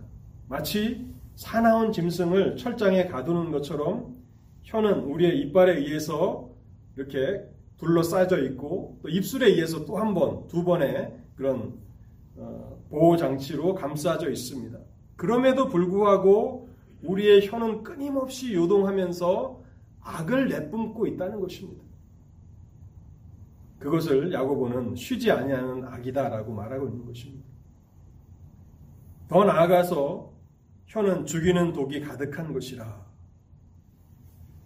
마치 0.48 1.06
사나운 1.34 1.92
짐승을 1.92 2.56
철장에 2.56 3.06
가두는 3.06 3.50
것처럼 3.50 4.14
혀는 4.62 5.00
우리의 5.04 5.40
이빨에 5.40 5.76
의해서 5.78 6.50
이렇게 6.96 7.44
둘러싸져 7.78 8.42
있고 8.44 8.98
또 9.02 9.08
입술에 9.08 9.48
의해서 9.48 9.84
또 9.84 9.98
한 9.98 10.14
번, 10.14 10.46
두 10.48 10.64
번의 10.64 11.12
그런 11.34 11.74
어, 12.36 12.78
보호 12.90 13.16
장치로 13.16 13.74
감싸져 13.74 14.30
있습니다. 14.30 14.78
그럼에도 15.16 15.68
불구하고 15.68 16.65
우리의 17.02 17.46
혀는 17.46 17.82
끊임없이 17.82 18.54
요동하면서 18.54 19.62
악을 20.00 20.48
내뿜고 20.48 21.06
있다는 21.06 21.40
것입니다. 21.40 21.84
그것을 23.78 24.32
야고보는 24.32 24.94
쉬지 24.96 25.30
아니하는 25.30 25.84
악이다라고 25.84 26.52
말하고 26.52 26.88
있는 26.88 27.04
것입니다. 27.06 27.46
더 29.28 29.44
나아가서 29.44 30.32
혀는 30.86 31.26
죽이는 31.26 31.72
독이 31.72 32.00
가득한 32.00 32.52
것이라. 32.52 33.06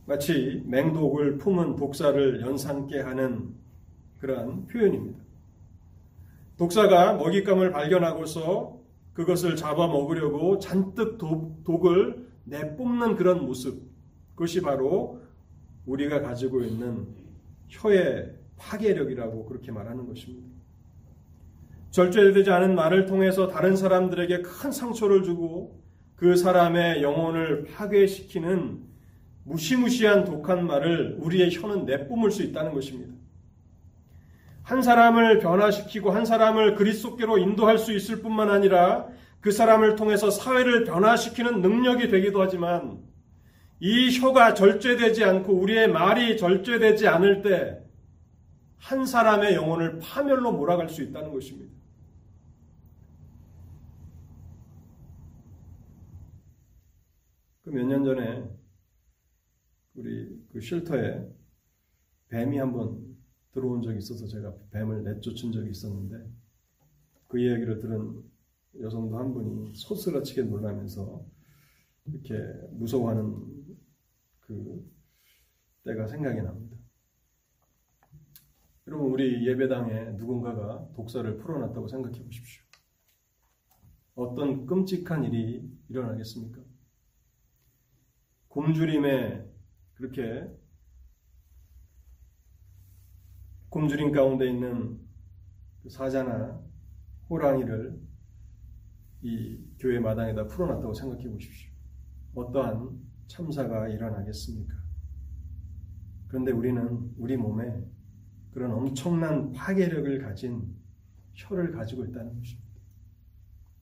마치 0.06 0.62
맹독을 0.66 1.38
품은 1.38 1.76
독사를 1.76 2.40
연상케 2.40 3.00
하는 3.00 3.54
그러한 4.18 4.66
표현입니다. 4.66 5.20
독사가 6.58 7.14
먹잇감을 7.14 7.70
발견하고서 7.72 8.79
그것을 9.20 9.54
잡아먹으려고 9.54 10.58
잔뜩 10.58 11.18
독, 11.18 11.62
독을 11.64 12.26
내뿜는 12.44 13.16
그런 13.16 13.44
모습. 13.44 13.82
그것이 14.34 14.62
바로 14.62 15.20
우리가 15.84 16.22
가지고 16.22 16.62
있는 16.62 17.06
혀의 17.68 18.32
파괴력이라고 18.56 19.44
그렇게 19.44 19.72
말하는 19.72 20.06
것입니다. 20.06 20.48
절제되지 21.90 22.50
않은 22.50 22.74
말을 22.74 23.04
통해서 23.04 23.46
다른 23.46 23.76
사람들에게 23.76 24.40
큰 24.40 24.72
상처를 24.72 25.22
주고 25.22 25.82
그 26.16 26.34
사람의 26.36 27.02
영혼을 27.02 27.64
파괴시키는 27.64 28.80
무시무시한 29.44 30.24
독한 30.24 30.66
말을 30.66 31.18
우리의 31.20 31.50
혀는 31.52 31.84
내뿜을 31.84 32.30
수 32.30 32.42
있다는 32.42 32.72
것입니다. 32.72 33.12
한 34.70 34.82
사람을 34.82 35.40
변화시키고 35.40 36.12
한 36.12 36.24
사람을 36.24 36.76
그리스도께로 36.76 37.38
인도할 37.38 37.76
수 37.76 37.92
있을 37.92 38.22
뿐만 38.22 38.50
아니라 38.50 39.08
그 39.40 39.50
사람을 39.50 39.96
통해서 39.96 40.30
사회를 40.30 40.84
변화시키는 40.84 41.60
능력이 41.60 42.08
되기도 42.08 42.40
하지만 42.40 43.02
이 43.80 44.16
혀가 44.16 44.54
절제되지 44.54 45.24
않고 45.24 45.54
우리의 45.54 45.88
말이 45.88 46.36
절제되지 46.36 47.08
않을 47.08 47.42
때 47.42 47.80
한 48.78 49.04
사람의 49.04 49.54
영혼을 49.56 49.98
파멸로 49.98 50.52
몰아갈 50.52 50.88
수 50.88 51.02
있다는 51.02 51.32
것입니다. 51.32 51.70
그 57.64 57.70
몇 57.72 57.84
년 57.86 58.04
전에 58.04 58.44
우리 59.94 60.28
그 60.52 60.60
쉘터에 60.60 61.26
뱀이 62.28 62.56
한번 62.58 63.09
들어온 63.52 63.82
적이 63.82 63.98
있어서 63.98 64.26
제가 64.26 64.54
뱀을 64.70 65.02
내쫓은 65.04 65.52
적이 65.52 65.70
있었는데 65.70 66.30
그 67.26 67.38
이야기를 67.38 67.78
들은 67.78 68.22
여성도 68.80 69.18
한 69.18 69.32
분이 69.32 69.74
소스라치게 69.74 70.42
놀라면서 70.42 71.24
이렇게 72.06 72.34
무서워하는 72.72 73.76
그 74.40 74.90
때가 75.84 76.06
생각이 76.06 76.40
납니다. 76.42 76.76
여러분 78.86 79.12
우리 79.12 79.46
예배당에 79.46 80.12
누군가가 80.12 80.88
독사를 80.94 81.36
풀어놨다고 81.38 81.88
생각해 81.88 82.22
보십시오. 82.24 82.64
어떤 84.14 84.66
끔찍한 84.66 85.24
일이 85.24 85.70
일어나겠습니까? 85.88 86.60
곰주림에 88.48 89.48
그렇게 89.94 90.48
곰주림 93.70 94.12
가운데 94.12 94.50
있는 94.50 94.98
그 95.82 95.88
사자나 95.88 96.60
호랑이를 97.28 98.00
이 99.22 99.64
교회 99.78 99.98
마당에다 100.00 100.46
풀어놨다고 100.46 100.92
생각해 100.92 101.28
보십시오. 101.28 101.72
어떠한 102.34 102.98
참사가 103.28 103.88
일어나겠습니까? 103.88 104.74
그런데 106.28 106.52
우리는 106.52 107.12
우리 107.16 107.36
몸에 107.36 107.84
그런 108.52 108.72
엄청난 108.72 109.52
파괴력을 109.52 110.18
가진 110.20 110.74
혀를 111.34 111.70
가지고 111.70 112.04
있다는 112.04 112.36
것입니다. 112.36 112.68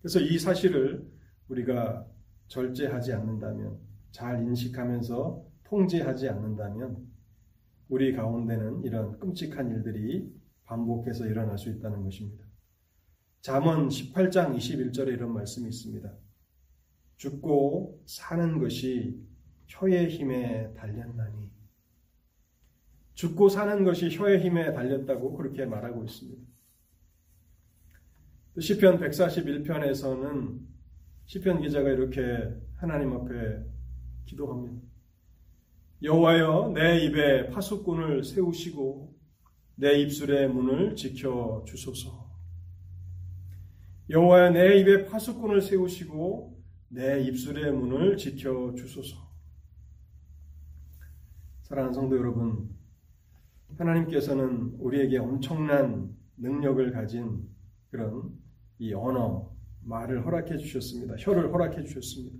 그래서 0.00 0.20
이 0.20 0.38
사실을 0.38 1.10
우리가 1.48 2.06
절제하지 2.48 3.14
않는다면, 3.14 3.78
잘 4.10 4.42
인식하면서 4.42 5.44
통제하지 5.64 6.28
않는다면, 6.28 7.07
우리 7.88 8.12
가운데는 8.14 8.84
이런 8.84 9.18
끔찍한 9.18 9.70
일들이 9.70 10.32
반복해서 10.64 11.26
일어날 11.26 11.56
수 11.56 11.70
있다는 11.70 12.02
것입니다. 12.02 12.44
잠언 13.40 13.88
18장 13.88 14.56
21절에 14.56 15.08
이런 15.08 15.32
말씀이 15.32 15.68
있습니다. 15.68 16.12
죽고 17.16 18.02
사는 18.06 18.58
것이 18.58 19.20
혀의 19.66 20.08
힘에 20.08 20.72
달렸나니 20.74 21.50
죽고 23.14 23.48
사는 23.48 23.84
것이 23.84 24.10
혀의 24.10 24.40
힘에 24.40 24.72
달렸다고 24.72 25.34
그렇게 25.36 25.66
말하고 25.66 26.04
있습니다. 26.04 26.42
시편 28.60 29.00
141편에서는 29.00 30.60
시편 31.26 31.60
기자가 31.60 31.90
이렇게 31.90 32.54
하나님 32.76 33.12
앞에 33.12 33.64
기도합니다. 34.24 34.87
여호와여 36.00 36.72
내 36.74 36.98
입에 37.04 37.50
파수꾼을 37.50 38.22
세우시고 38.22 39.16
내 39.74 39.98
입술의 40.00 40.48
문을 40.48 40.94
지켜 40.94 41.64
주소서. 41.66 42.28
여호와여 44.08 44.50
내 44.50 44.78
입에 44.78 45.06
파수꾼을 45.06 45.60
세우시고 45.60 46.56
내 46.88 47.20
입술의 47.22 47.72
문을 47.72 48.16
지켜 48.16 48.72
주소서. 48.76 49.16
사랑하는 51.62 51.92
성도 51.92 52.16
여러분, 52.16 52.70
하나님께서는 53.76 54.76
우리에게 54.78 55.18
엄청난 55.18 56.16
능력을 56.36 56.92
가진 56.92 57.48
그런 57.90 58.38
이 58.78 58.94
언어, 58.94 59.52
말을 59.82 60.24
허락해 60.24 60.58
주셨습니다. 60.58 61.16
혀를 61.18 61.52
허락해 61.52 61.82
주셨습니다. 61.82 62.38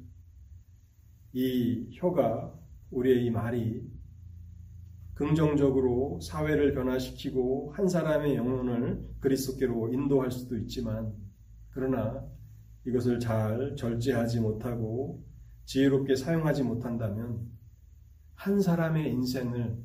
이 1.32 1.88
혀가 1.92 2.54
우리의 2.90 3.24
이 3.26 3.30
말이 3.30 3.82
긍정적으로 5.14 6.20
사회를 6.20 6.74
변화시키고 6.74 7.72
한 7.74 7.88
사람의 7.88 8.36
영혼을 8.36 9.04
그리스도께로 9.20 9.92
인도할 9.92 10.30
수도 10.30 10.56
있지만 10.58 11.12
그러나 11.70 12.24
이것을 12.86 13.18
잘 13.18 13.74
절제하지 13.76 14.40
못하고 14.40 15.24
지혜롭게 15.64 16.14
사용하지 16.14 16.62
못한다면 16.62 17.50
한 18.34 18.60
사람의 18.60 19.10
인생을 19.10 19.76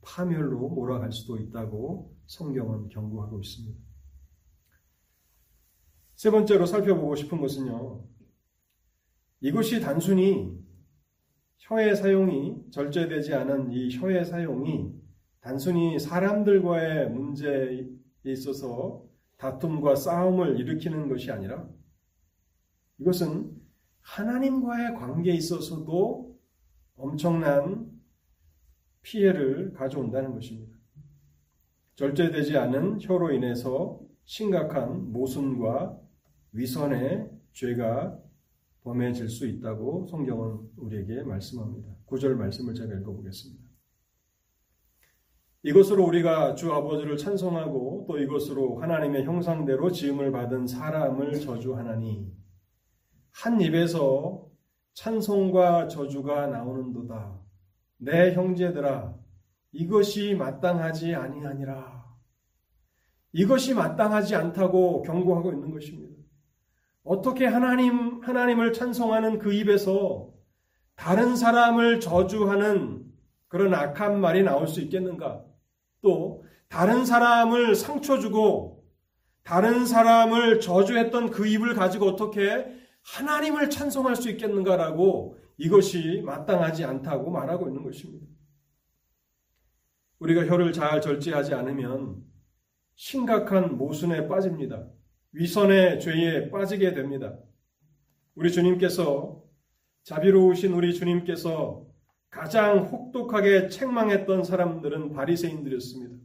파멸로 0.00 0.70
몰아갈 0.70 1.12
수도 1.12 1.36
있다고 1.38 2.16
성경은 2.26 2.88
경고하고 2.88 3.40
있습니다. 3.40 3.78
세 6.14 6.30
번째로 6.30 6.66
살펴보고 6.66 7.14
싶은 7.14 7.40
것은요. 7.40 8.04
이것이 9.40 9.80
단순히 9.80 10.58
혀의 11.68 11.96
사용이 11.96 12.70
절제되지 12.70 13.34
않은 13.34 13.70
이 13.72 13.94
혀의 13.94 14.24
사용이 14.24 14.90
단순히 15.40 15.98
사람들과의 15.98 17.10
문제에 17.10 17.86
있어서 18.24 19.04
다툼과 19.36 19.94
싸움을 19.94 20.58
일으키는 20.58 21.08
것이 21.08 21.30
아니라 21.30 21.68
이것은 22.98 23.54
하나님과의 24.00 24.94
관계에 24.94 25.34
있어서도 25.34 26.38
엄청난 26.96 27.90
피해를 29.02 29.74
가져온다는 29.74 30.32
것입니다. 30.32 30.76
절제되지 31.96 32.56
않은 32.56 32.98
혀로 33.02 33.32
인해서 33.32 34.00
심각한 34.24 35.12
모순과 35.12 35.98
위선의 36.52 37.30
죄가 37.52 38.18
범해질 38.88 39.28
수 39.28 39.46
있다고 39.46 40.06
성경은 40.06 40.60
우리에게 40.78 41.22
말씀합니다. 41.22 41.90
구절 42.06 42.36
말씀을 42.36 42.72
제가 42.74 42.94
읽어보겠습니다. 42.94 43.62
이것으로 45.64 46.06
우리가 46.06 46.54
주 46.54 46.72
아버지를 46.72 47.18
찬송하고 47.18 48.06
또 48.08 48.18
이것으로 48.18 48.78
하나님의 48.78 49.24
형상대로 49.24 49.90
지음을 49.90 50.32
받은 50.32 50.66
사람을 50.66 51.38
저주하나니 51.40 52.32
한 53.32 53.60
입에서 53.60 54.48
찬송과 54.94 55.88
저주가 55.88 56.46
나오는도다. 56.46 57.38
내 57.98 58.32
형제들아 58.32 59.14
이것이 59.72 60.34
마땅하지 60.34 61.14
아니하니라. 61.14 61.98
이것이 63.32 63.74
마땅하지 63.74 64.34
않다고 64.34 65.02
경고하고 65.02 65.52
있는 65.52 65.70
것입니다. 65.70 66.17
어떻게 67.08 67.46
하나님, 67.46 68.20
하나님을 68.20 68.74
찬송하는 68.74 69.38
그 69.38 69.54
입에서 69.54 70.28
다른 70.94 71.36
사람을 71.36 72.00
저주하는 72.00 73.02
그런 73.48 73.72
악한 73.72 74.20
말이 74.20 74.42
나올 74.42 74.68
수 74.68 74.82
있겠는가? 74.82 75.42
또, 76.02 76.44
다른 76.68 77.06
사람을 77.06 77.74
상처 77.76 78.18
주고, 78.18 78.84
다른 79.42 79.86
사람을 79.86 80.60
저주했던 80.60 81.30
그 81.30 81.46
입을 81.46 81.74
가지고 81.74 82.08
어떻게 82.08 82.66
하나님을 83.02 83.70
찬송할 83.70 84.14
수 84.14 84.28
있겠는가라고 84.28 85.38
이것이 85.56 86.20
마땅하지 86.26 86.84
않다고 86.84 87.30
말하고 87.30 87.68
있는 87.68 87.84
것입니다. 87.84 88.26
우리가 90.18 90.44
혀를 90.46 90.74
잘 90.74 91.00
절제하지 91.00 91.54
않으면 91.54 92.22
심각한 92.96 93.78
모순에 93.78 94.28
빠집니다. 94.28 94.84
위선의 95.32 96.00
죄에 96.00 96.50
빠지게 96.50 96.94
됩니다. 96.94 97.36
우리 98.34 98.50
주님께서 98.52 99.42
자비로우신 100.04 100.72
우리 100.72 100.94
주님께서 100.94 101.86
가장 102.30 102.86
혹독하게 102.86 103.68
책망했던 103.68 104.44
사람들은 104.44 105.12
바리새인들이었습니다. 105.12 106.16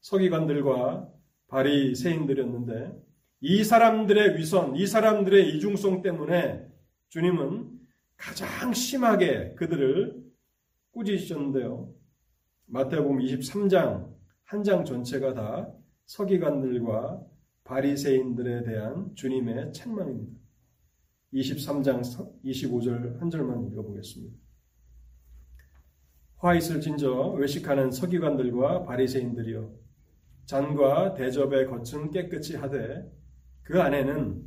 서기관들과 0.00 1.08
바리새인들이었는데 1.48 2.92
이 3.40 3.64
사람들의 3.64 4.36
위선, 4.38 4.76
이 4.76 4.86
사람들의 4.86 5.56
이중성 5.56 6.02
때문에 6.02 6.66
주님은 7.08 7.70
가장 8.16 8.72
심하게 8.72 9.54
그들을 9.54 10.22
꾸짖으셨는데요. 10.92 11.92
마태복음 12.66 13.18
23장 13.18 14.12
한 14.44 14.62
장 14.62 14.84
전체가 14.84 15.34
다 15.34 15.68
서기관들과 16.06 17.20
바리새인들에 17.64 18.64
대한 18.64 19.14
주님의 19.14 19.72
책망입니다. 19.72 20.38
23장 21.32 22.02
25절 22.44 23.18
한 23.18 23.30
절만 23.30 23.66
읽어보겠습니다. 23.66 24.36
화 26.36 26.54
있을 26.54 26.82
진저 26.82 27.30
외식하는 27.30 27.90
서기관들과 27.90 28.84
바리새인들이여 28.84 29.72
잔과 30.44 31.14
대접의 31.14 31.66
겉은 31.66 32.10
깨끗이 32.10 32.54
하되 32.54 33.10
그 33.62 33.80
안에는 33.80 34.44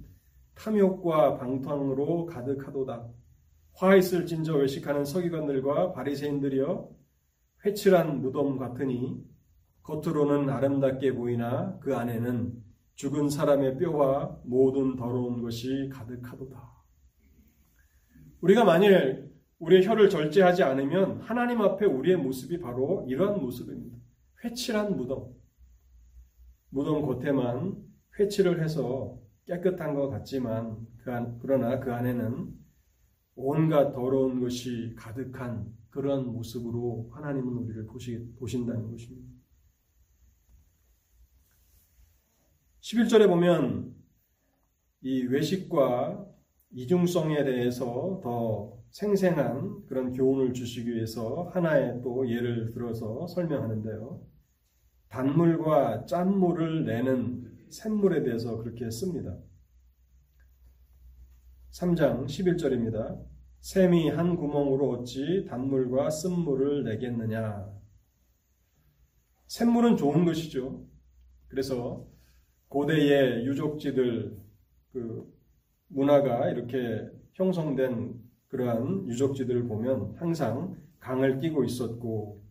탐욕과 0.53 1.37
방탕으로 1.37 2.27
가득하도다. 2.27 3.09
화 3.73 3.95
있을 3.95 4.27
진저 4.27 4.57
외식하는 4.57 5.05
서기관들과 5.05 5.93
바리새인들이여 5.93 6.95
회칠한 7.65 8.21
무덤 8.21 8.57
같으니 8.57 9.25
겉으로는 9.81 10.51
아름답게 10.51 11.15
보이나 11.15 11.79
그 11.79 11.95
안에는 11.95 12.66
죽은 12.97 13.29
사람의 13.29 13.77
뼈와 13.77 14.41
모든 14.43 14.95
더러운 14.95 15.43
것이 15.43 15.87
가득하도다. 15.93 16.59
우리가 18.41 18.65
만일 18.65 19.31
우리의 19.59 19.85
혀를 19.85 20.09
절제하지 20.09 20.63
않으면 20.63 21.21
하나님 21.21 21.61
앞에 21.61 21.85
우리의 21.85 22.17
모습이 22.17 22.59
바로 22.59 23.05
이러한 23.07 23.39
모습입니다. 23.39 23.97
회칠한 24.43 24.97
무덤. 24.97 25.31
무덤 26.69 27.03
겉에만 27.03 27.75
회칠을 28.19 28.63
해서 28.63 29.19
깨끗한 29.45 29.93
것 29.93 30.09
같지만 30.09 30.77
그 30.97 31.11
안, 31.11 31.37
그러나 31.37 31.79
그 31.79 31.93
안에는 31.93 32.51
온갖 33.35 33.93
더러운 33.93 34.41
것이 34.41 34.95
가득한 34.97 35.71
그러한 35.91 36.25
모습으로 36.25 37.11
하나님은 37.13 37.57
우리를 37.57 37.85
보시, 37.85 38.27
보신다는 38.39 38.89
것입니다. 38.89 39.36
11절에 42.87 43.27
보면 43.27 43.93
이 45.01 45.23
외식과 45.23 46.25
이중성에 46.71 47.43
대해서 47.43 48.21
더 48.23 48.77
생생한 48.91 49.85
그런 49.87 50.13
교훈을 50.13 50.53
주시기 50.53 50.95
위해서 50.95 51.51
하나의 51.53 52.01
또 52.01 52.29
예를 52.29 52.71
들어서 52.71 53.27
설명하는데요. 53.27 54.21
단물과 55.09 56.05
짠물을 56.05 56.85
내는 56.85 57.67
샘물에 57.69 58.23
대해서 58.23 58.57
그렇게 58.57 58.89
씁니다. 58.89 59.37
3장 61.71 62.25
11절입니다. 62.25 63.21
샘이 63.59 64.11
한 64.11 64.37
구멍으로 64.37 64.91
어찌 64.91 65.45
단물과 65.49 66.09
쓴물을 66.09 66.85
내겠느냐. 66.85 67.69
샘물은 69.47 69.97
좋은 69.97 70.23
것이죠. 70.23 70.87
그래서 71.49 72.07
고대의 72.69 73.45
유적지들 73.45 74.37
그 74.91 75.33
문화가 75.87 76.49
이렇게 76.49 77.09
형성된 77.33 78.15
그러한 78.49 79.07
유적지들을 79.07 79.67
보면 79.67 80.15
항상 80.17 80.75
강을 80.99 81.39
끼고 81.39 81.63
있었고 81.63 82.41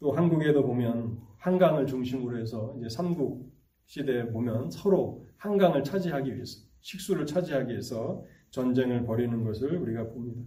또 0.00 0.12
한국에도 0.12 0.64
보면 0.64 1.18
한강을 1.38 1.86
중심으로 1.86 2.38
해서 2.38 2.74
이제 2.78 2.88
삼국 2.88 3.50
시대에 3.86 4.28
보면 4.28 4.70
서로 4.70 5.26
한강을 5.36 5.84
차지하기 5.84 6.34
위해서 6.34 6.60
식수를 6.80 7.26
차지하기 7.26 7.70
위해서 7.70 8.24
전쟁을 8.50 9.04
벌이는 9.04 9.44
것을 9.44 9.76
우리가 9.76 10.08
봅니다. 10.08 10.42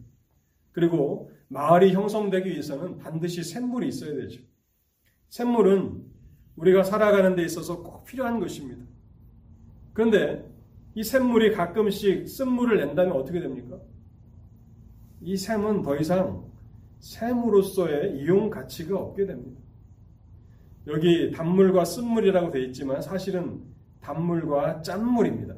그리고 0.72 1.32
마을이 1.50 1.94
형성되기 1.94 2.50
위해서는 2.50 2.98
반드시 2.98 3.44
샘물이 3.44 3.88
있어야 3.88 4.16
되죠. 4.16 4.42
샘물은 5.30 6.04
우리가 6.56 6.84
살아가는 6.84 7.36
데 7.36 7.44
있어서 7.44 7.82
꼭 7.84 8.04
필요한 8.06 8.40
것입니다. 8.40 8.73
그런데 9.94 10.44
이 10.96 11.04
샘물이 11.04 11.54
가끔씩 11.54 12.28
쓴물을 12.28 12.78
낸다면 12.78 13.14
어떻게 13.14 13.40
됩니까? 13.40 13.80
이 15.22 15.38
샘은 15.38 15.82
더 15.82 15.96
이상 15.98 16.44
샘으로서의 17.00 18.18
이용 18.18 18.50
가치가 18.50 18.98
없게 18.98 19.26
됩니다. 19.26 19.60
여기 20.88 21.32
단물과 21.32 21.86
쓴물이라고 21.86 22.52
되어 22.52 22.62
있지만 22.64 23.02
사실은 23.02 23.62
단물과 24.02 24.82
짠물입니다. 24.82 25.56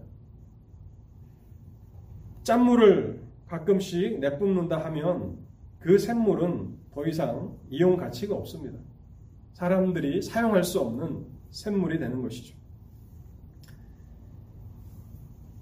짠물을 2.43 3.21
가끔씩 3.47 4.19
내뿜는다 4.19 4.77
하면 4.85 5.37
그 5.79 5.97
샘물은 5.97 6.75
더 6.91 7.05
이상 7.05 7.57
이용 7.69 7.97
가치가 7.97 8.35
없습니다. 8.35 8.77
사람들이 9.53 10.21
사용할 10.21 10.63
수 10.63 10.79
없는 10.79 11.25
샘물이 11.49 11.99
되는 11.99 12.21
것이죠. 12.21 12.55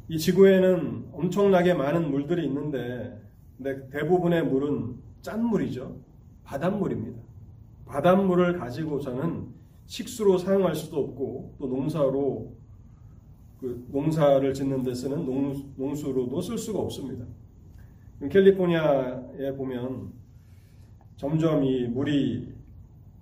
이 0.09 0.17
지구에는 0.17 1.09
엄청나게 1.13 1.73
많은 1.73 2.11
물들이 2.11 2.45
있는데 2.45 3.21
대부분의 3.91 4.43
물은 4.45 4.95
짠물이죠. 5.21 5.95
바닷물입니다. 6.43 7.21
바닷물을 7.85 8.57
가지고서는 8.59 9.47
식수로 9.85 10.37
사용할 10.37 10.75
수도 10.75 10.99
없고 10.99 11.55
또 11.57 11.67
농사로 11.67 12.53
그 13.59 13.87
농사를 13.91 14.53
짓는 14.53 14.83
데 14.83 14.93
쓰는 14.93 15.25
농, 15.25 15.95
수로도쓸 15.95 16.57
수가 16.57 16.79
없습니다. 16.79 17.25
캘리포니아에 18.29 19.53
보면 19.55 20.11
점점 21.15 21.63
이 21.63 21.87
물이 21.87 22.53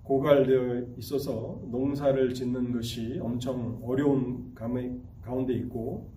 고갈되어 0.02 0.96
있어서 0.98 1.60
농사를 1.70 2.34
짓는 2.34 2.72
것이 2.72 3.20
엄청 3.22 3.80
어려운 3.84 4.52
가운데 4.54 5.54
있고 5.54 6.11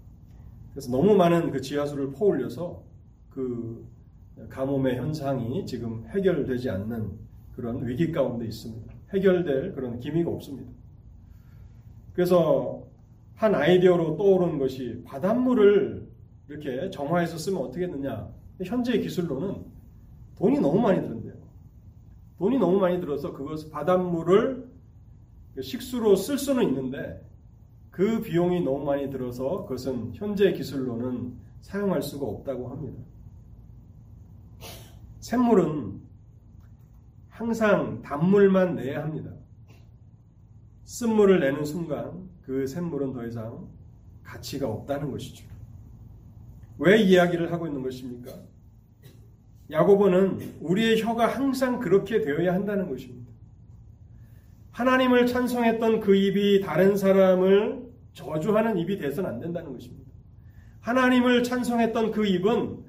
그래서 0.75 0.91
너무 0.91 1.15
많은 1.15 1.51
그 1.51 1.61
지하수를 1.61 2.11
퍼올려서 2.11 2.83
그 3.29 3.87
가뭄의 4.49 4.97
현상이 4.97 5.65
지금 5.65 6.05
해결되지 6.09 6.69
않는 6.69 7.13
그런 7.55 7.87
위기 7.87 8.11
가운데 8.11 8.45
있습니다. 8.45 8.93
해결될 9.13 9.73
그런 9.73 10.01
기미가 10.01 10.29
없습니다. 10.29 10.69
그래서 12.11 12.83
한 13.35 13.55
아이디어로 13.55 14.17
떠오른 14.17 14.57
것이 14.57 15.01
바닷물을 15.05 16.09
이렇게 16.49 16.89
정화해서 16.89 17.37
쓰면 17.37 17.61
어떻게 17.61 17.87
되느냐. 17.87 18.29
현재 18.65 18.99
기술로는 18.99 19.63
돈이 20.37 20.59
너무 20.59 20.81
많이 20.81 21.01
드는데요. 21.01 21.35
돈이 22.37 22.57
너무 22.57 22.79
많이 22.79 22.99
들어서 22.99 23.31
그것 23.31 23.71
바닷물을 23.71 24.67
식수로 25.61 26.17
쓸 26.17 26.37
수는 26.37 26.67
있는데 26.67 27.25
그 27.95 28.19
비용이 28.21 28.59
너무 28.59 28.83
많이 28.83 29.09
들어서 29.09 29.63
그것은 29.63 30.11
현재 30.15 30.51
기술로는 30.51 31.33
사용할 31.61 32.01
수가 32.01 32.25
없다고 32.25 32.67
합니다. 32.67 33.01
샘물은 35.21 36.01
항상 37.29 38.01
단물만 38.01 38.75
내야 38.75 39.01
합니다. 39.01 39.31
쓴물을 40.83 41.39
내는 41.39 41.63
순간 41.63 42.27
그 42.41 42.67
샘물은 42.67 43.13
더 43.13 43.25
이상 43.25 43.65
가치가 44.23 44.67
없다는 44.67 45.09
것이죠. 45.11 45.47
왜 46.77 47.01
이야기를 47.01 47.53
하고 47.53 47.65
있는 47.65 47.81
것입니까? 47.81 48.29
야고보는 49.71 50.57
우리의 50.59 51.01
혀가 51.01 51.27
항상 51.27 51.79
그렇게 51.79 52.19
되어야 52.19 52.53
한다는 52.53 52.89
것입니다. 52.89 53.31
하나님을 54.71 55.27
찬송했던 55.27 56.01
그 56.01 56.13
입이 56.13 56.59
다른 56.59 56.97
사람을 56.97 57.84
저주하는 58.15 58.77
입이 58.77 58.97
돼서는 58.97 59.29
안 59.29 59.39
된다는 59.39 59.71
것입니다. 59.73 60.09
하나님을 60.79 61.43
찬송했던 61.43 62.11
그 62.11 62.25
입은 62.25 62.83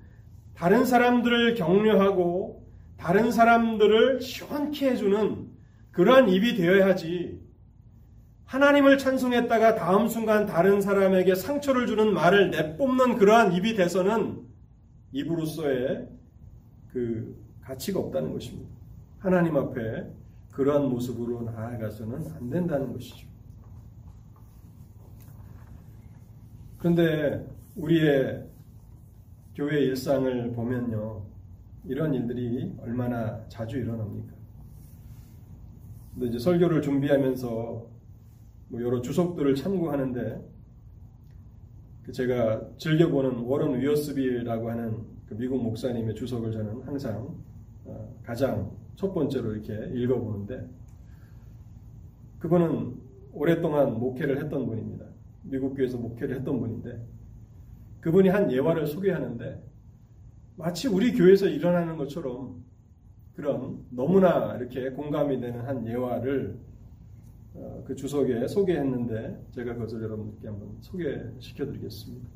다른 0.54 0.84
사람들을 0.84 1.54
격려하고 1.54 2.64
다른 2.96 3.30
사람들을 3.30 4.20
시원케 4.22 4.90
해주는 4.90 5.48
그러한 5.90 6.28
입이 6.28 6.56
되어야 6.56 6.86
하지. 6.86 7.40
하나님을 8.44 8.96
찬송했다가 8.96 9.74
다음 9.74 10.08
순간 10.08 10.46
다른 10.46 10.80
사람에게 10.80 11.34
상처를 11.34 11.86
주는 11.86 12.14
말을 12.14 12.50
내뿜는 12.50 13.16
그러한 13.16 13.52
입이 13.52 13.74
돼서는 13.74 14.40
입으로서의 15.12 16.08
그 16.92 17.36
가치가 17.60 17.98
없다는 17.98 18.32
것입니다. 18.32 18.70
하나님 19.18 19.56
앞에 19.56 20.06
그러한 20.52 20.88
모습으로 20.88 21.42
나아가서는 21.42 22.32
안 22.36 22.50
된다는 22.50 22.92
것이죠. 22.92 23.26
그런데 26.78 27.46
우리의 27.76 28.46
교회 29.54 29.80
일상을 29.80 30.52
보면요. 30.52 31.24
이런 31.84 32.12
일들이 32.12 32.74
얼마나 32.80 33.46
자주 33.48 33.78
일어납니까? 33.78 34.34
근데 36.14 36.28
이제 36.28 36.38
설교를 36.38 36.82
준비하면서 36.82 37.86
뭐 38.68 38.82
여러 38.82 39.00
주석들을 39.00 39.54
참고하는데 39.54 40.56
그 42.04 42.12
제가 42.12 42.68
즐겨보는 42.78 43.40
워런 43.40 43.80
위어스빌라고 43.80 44.70
하는 44.70 45.04
그 45.28 45.34
미국 45.34 45.62
목사님의 45.62 46.14
주석을 46.14 46.52
저는 46.52 46.82
항상 46.82 47.36
어, 47.84 48.14
가장 48.22 48.70
첫 48.96 49.12
번째로 49.12 49.54
이렇게 49.54 49.90
읽어보는데 49.94 50.68
그분은 52.38 52.96
오랫동안 53.32 53.98
목회를 53.98 54.42
했던 54.42 54.66
분입니다. 54.66 55.05
미국 55.48 55.74
교회에서 55.74 55.98
목회를 55.98 56.36
했던 56.36 56.60
분인데 56.60 57.04
그분이 58.00 58.28
한 58.28 58.50
예화를 58.50 58.86
소개하는데 58.86 59.62
마치 60.56 60.88
우리 60.88 61.12
교회에서 61.12 61.48
일어나는 61.48 61.96
것처럼 61.96 62.64
그런 63.34 63.84
너무나 63.90 64.56
이렇게 64.56 64.90
공감이 64.90 65.40
되는 65.40 65.60
한 65.60 65.86
예화를 65.86 66.58
어, 67.54 67.84
그 67.86 67.94
주석에 67.94 68.46
소개했는데 68.48 69.46
제가 69.50 69.74
그것을 69.74 70.02
여러분께 70.02 70.46
한번 70.46 70.76
소개시켜 70.80 71.66
드리겠습니다. 71.66 72.28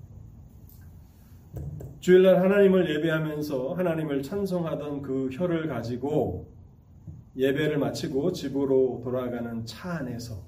주일날 2.00 2.40
하나님을 2.42 2.88
예배하면서 2.96 3.74
하나님을 3.74 4.22
찬송하던 4.22 5.02
그 5.02 5.28
혀를 5.32 5.68
가지고 5.68 6.48
예배를 7.36 7.78
마치고 7.78 8.32
집으로 8.32 9.00
돌아가는 9.02 9.64
차 9.66 9.98
안에서 9.98 10.42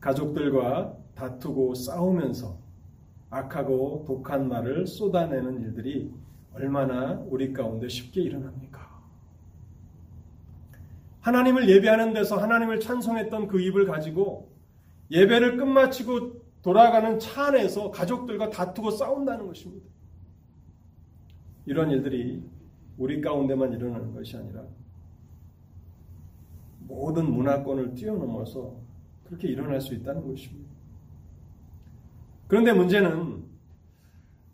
가족들과 0.00 0.96
다투고 1.14 1.74
싸우면서 1.74 2.58
악하고 3.30 4.04
독한 4.06 4.48
말을 4.48 4.86
쏟아내는 4.86 5.62
일들이 5.62 6.12
얼마나 6.52 7.20
우리 7.28 7.52
가운데 7.52 7.88
쉽게 7.88 8.22
일어납니까? 8.22 8.94
하나님을 11.20 11.68
예배하는 11.68 12.12
데서 12.12 12.36
하나님을 12.36 12.80
찬송했던 12.80 13.48
그 13.48 13.60
입을 13.60 13.86
가지고 13.86 14.52
예배를 15.10 15.56
끝마치고 15.56 16.44
돌아가는 16.62 17.18
차 17.18 17.46
안에서 17.46 17.90
가족들과 17.90 18.50
다투고 18.50 18.90
싸운다는 18.90 19.46
것입니다. 19.46 19.86
이런 21.66 21.90
일들이 21.90 22.42
우리 22.98 23.20
가운데만 23.20 23.72
일어나는 23.72 24.14
것이 24.14 24.36
아니라 24.36 24.64
모든 26.80 27.30
문화권을 27.32 27.94
뛰어넘어서 27.94 28.76
그렇게 29.24 29.48
일어날 29.48 29.80
수 29.80 29.94
있다는 29.94 30.26
것입니다. 30.28 30.63
그런데 32.46 32.72
문제는 32.72 33.44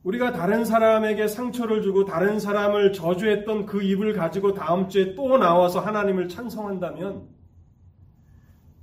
우리가 0.03 0.33
다른 0.33 0.65
사람에게 0.65 1.29
상처를 1.29 1.83
주고 1.83 2.05
다른 2.05 2.41
사람을 2.41 2.93
저주했던 2.93 3.67
그 3.67 3.83
입을 3.83 4.15
가지고 4.15 4.55
다음 4.55 4.89
주에 4.89 5.15
또 5.15 5.37
나와서 5.37 5.81
하나님을 5.81 6.29
찬송한다면 6.29 7.29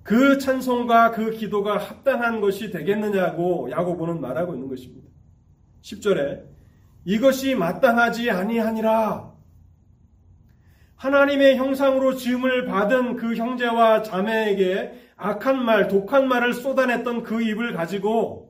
그 0.03 0.37
찬송과 0.37 1.11
그 1.11 1.31
기도가 1.31 1.77
합당한 1.77 2.39
것이 2.39 2.71
되겠느냐고 2.71 3.69
야고보는 3.71 4.21
말하고 4.21 4.53
있는 4.53 4.69
것입니다. 4.69 5.07
10절에 5.81 6.43
이것이 7.05 7.55
마땅하지 7.55 8.29
아니하니라 8.29 9.33
하나님의 10.95 11.57
형상으로 11.57 12.15
지음을 12.15 12.65
받은 12.65 13.15
그 13.15 13.35
형제와 13.35 14.03
자매에게 14.03 14.93
악한 15.15 15.63
말, 15.63 15.87
독한 15.87 16.27
말을 16.27 16.53
쏟아냈던 16.53 17.23
그 17.23 17.41
입을 17.41 17.73
가지고 17.73 18.46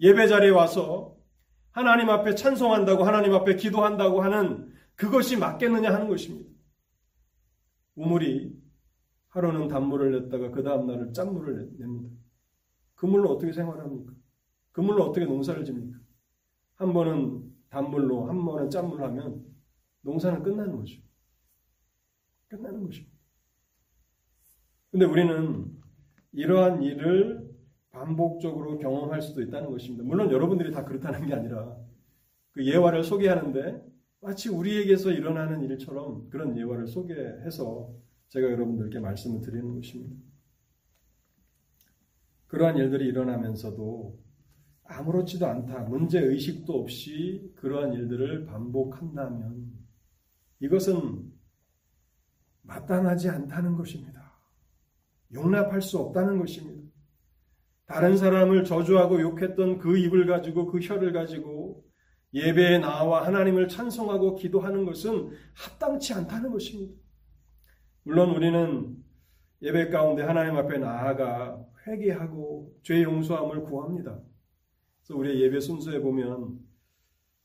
예배 0.00 0.28
자리에 0.28 0.50
와서 0.50 1.16
하나님 1.70 2.10
앞에 2.10 2.34
찬송한다고 2.34 3.04
하나님 3.04 3.34
앞에 3.34 3.56
기도한다고 3.56 4.22
하는 4.22 4.72
그것이 4.94 5.36
맞겠느냐 5.36 5.92
하는 5.92 6.08
것입니다. 6.08 6.50
우물이 7.94 8.54
하루는 9.28 9.68
단물을 9.68 10.12
냈다가 10.12 10.50
그 10.50 10.62
다음 10.62 10.86
날을 10.86 11.12
짠물을 11.12 11.76
냅니다. 11.78 12.16
그 12.94 13.06
물로 13.06 13.30
어떻게 13.30 13.52
생활합니까? 13.52 14.12
그 14.72 14.80
물로 14.80 15.04
어떻게 15.04 15.26
농사를 15.26 15.64
집니까? 15.64 15.98
한 16.76 16.92
번은 16.92 17.54
단물로 17.68 18.28
한 18.28 18.44
번은 18.44 18.70
짠물로 18.70 19.04
하면 19.04 19.44
농사는 20.02 20.42
끝나는 20.42 20.76
거죠. 20.76 21.00
끝나는 22.48 22.84
것입니다. 22.84 23.16
근데 24.90 25.04
우리는 25.04 25.66
이러한 26.32 26.82
일을 26.82 27.45
반복적으로 27.96 28.78
경험할 28.78 29.22
수도 29.22 29.40
있다는 29.40 29.70
것입니다. 29.70 30.04
물론 30.04 30.30
여러분들이 30.30 30.70
다 30.70 30.84
그렇다는 30.84 31.26
게 31.26 31.34
아니라 31.34 31.76
그 32.52 32.66
예화를 32.66 33.02
소개하는데 33.02 33.82
마치 34.20 34.50
우리에게서 34.50 35.12
일어나는 35.12 35.62
일처럼 35.62 36.28
그런 36.28 36.56
예화를 36.56 36.86
소개해서 36.86 37.94
제가 38.28 38.50
여러분들께 38.50 38.98
말씀을 39.00 39.40
드리는 39.40 39.74
것입니다. 39.74 40.16
그러한 42.48 42.76
일들이 42.76 43.06
일어나면서도 43.06 44.18
아무렇지도 44.84 45.46
않다, 45.46 45.80
문제 45.84 46.20
의식도 46.20 46.72
없이 46.72 47.52
그러한 47.56 47.92
일들을 47.94 48.46
반복한다면 48.46 49.72
이것은 50.60 51.32
마땅하지 52.62 53.30
않다는 53.30 53.76
것입니다. 53.76 54.32
용납할 55.32 55.82
수 55.82 55.98
없다는 55.98 56.38
것입니다. 56.38 56.75
다른 57.86 58.16
사람을 58.16 58.64
저주하고 58.64 59.20
욕했던 59.20 59.78
그 59.78 59.96
입을 59.96 60.26
가지고 60.26 60.66
그 60.66 60.80
혀를 60.80 61.12
가지고 61.12 61.84
예배에 62.34 62.78
나와 62.78 63.24
하나님을 63.26 63.68
찬송하고 63.68 64.34
기도하는 64.34 64.84
것은 64.84 65.30
합당치 65.54 66.12
않다는 66.12 66.50
것입니다. 66.50 66.94
물론 68.02 68.34
우리는 68.34 68.96
예배 69.62 69.88
가운데 69.90 70.22
하나님 70.22 70.56
앞에 70.56 70.78
나아가 70.78 71.64
회개하고 71.86 72.76
죄 72.82 73.02
용서함을 73.02 73.62
구합니다. 73.62 74.20
그래서 74.98 75.18
우리의 75.18 75.40
예배 75.42 75.60
순서에 75.60 76.00
보면 76.00 76.58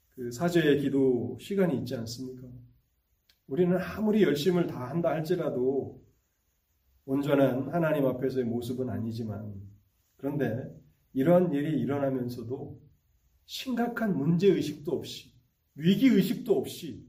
그 0.10 0.32
사제의 0.32 0.82
기도 0.82 1.38
시간이 1.40 1.78
있지 1.80 1.96
않습니까? 1.96 2.48
우리는 3.48 3.78
아무리 3.78 4.24
열심을 4.24 4.68
다 4.68 4.90
한다 4.90 5.10
할지라도 5.10 6.02
온전한 7.06 7.70
하나님 7.70 8.06
앞에서의 8.06 8.46
모습은 8.46 8.90
아니지만 8.90 9.71
그런데 10.22 10.72
이러한 11.14 11.52
일이 11.52 11.82
일어나면서도 11.82 12.80
심각한 13.46 14.16
문제의식도 14.16 14.92
없이 14.92 15.34
위기의식도 15.76 16.56
없이 16.56 17.04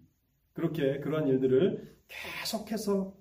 그렇게 0.54 0.98
그런 1.00 1.28
일들을 1.28 1.98
계속해서 2.08 3.14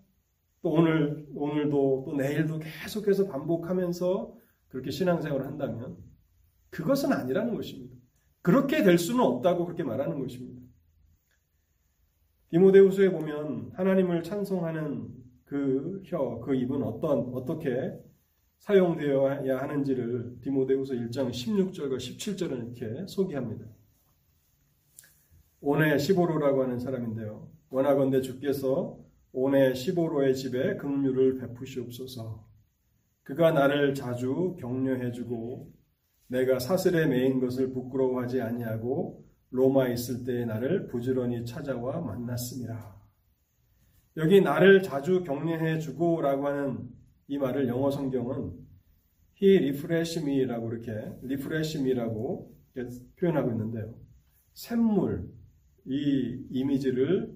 또 0.62 0.70
오늘, 0.70 1.28
오늘도 1.34 2.04
또 2.06 2.16
내일도 2.16 2.60
계속해서 2.60 3.28
반복하면서 3.28 4.38
그렇게 4.70 4.92
신앙생활을 4.92 5.46
한다면 5.46 5.98
그것은 6.70 7.12
아니라는 7.12 7.56
것입니다. 7.56 7.94
그렇게 8.42 8.84
될 8.84 8.98
수는 8.98 9.22
없다고 9.22 9.66
그렇게 9.66 9.84
말하는 9.84 10.20
것입니다. 10.20 10.62
디모데후서에 12.50 13.10
보면 13.12 13.72
하나님을 13.74 14.24
찬송하는 14.24 15.10
그 15.44 16.02
혀, 16.06 16.40
그 16.40 16.56
입은 16.56 16.82
어떤 16.82 17.34
어떻게 17.34 17.70
사용되어야 18.62 19.58
하는지를 19.60 20.38
디모데후서 20.42 20.94
1장 20.94 21.32
16절과 21.32 21.98
17절은 21.98 22.78
이렇게 22.78 23.08
소개합니다. 23.08 23.66
오네 25.62 25.98
시보로라고 25.98 26.64
하는 26.64 26.80
사람인데요. 26.80 27.50
원하건대 27.70 28.22
주께서 28.22 29.00
오네 29.34 29.74
시보로의 29.74 30.36
집에 30.36 30.78
긍휼을 30.78 31.40
베푸시옵소서. 31.40 32.46
그가 33.24 33.52
나를 33.52 33.96
자주 33.96 34.56
격려해주고 34.60 35.72
내가 36.28 36.60
사슬에 36.60 37.08
매인 37.08 37.40
것을 37.40 37.72
부끄러워하지 37.72 38.42
아니하고 38.42 39.26
로마 39.50 39.88
있을 39.90 40.24
때에 40.24 40.46
나를 40.46 40.88
부지런히 40.88 41.46
찾아와 41.46 42.00
만났습니다. 42.00 42.96
여기 44.18 44.42
나를 44.42 44.84
자주 44.84 45.24
격려해주고라고 45.24 46.48
하는 46.48 47.01
이 47.32 47.38
말을 47.38 47.66
영어 47.70 47.90
성경은 47.90 48.52
he 49.42 49.58
refresh 49.60 50.20
me라고 50.20 50.70
이렇게 50.74 50.92
refresh 51.24 51.80
me라고 51.80 52.54
표현하고 53.18 53.52
있는데요. 53.52 53.98
샘물 54.54 55.32
이 55.86 56.46
이미지를 56.50 57.34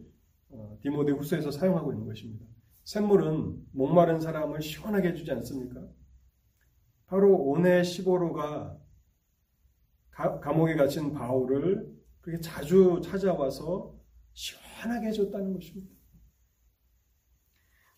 어, 0.50 0.78
디모데 0.82 1.14
후서에서 1.14 1.50
사용하고 1.50 1.94
있는 1.94 2.06
것입니다. 2.08 2.46
샘물은 2.84 3.68
목마른 3.72 4.20
사람을 4.20 4.62
시원하게 4.62 5.12
해주지 5.12 5.32
않습니까? 5.32 5.88
바로 7.08 7.34
오네 7.34 7.84
시보로가 7.84 8.78
감옥에 10.42 10.76
갇힌 10.76 11.14
바울을 11.14 11.90
그렇게 12.20 12.42
자주 12.42 13.00
찾아와서 13.02 13.98
시원하게 14.34 15.08
해줬다는 15.08 15.54
것입니다. 15.54 15.96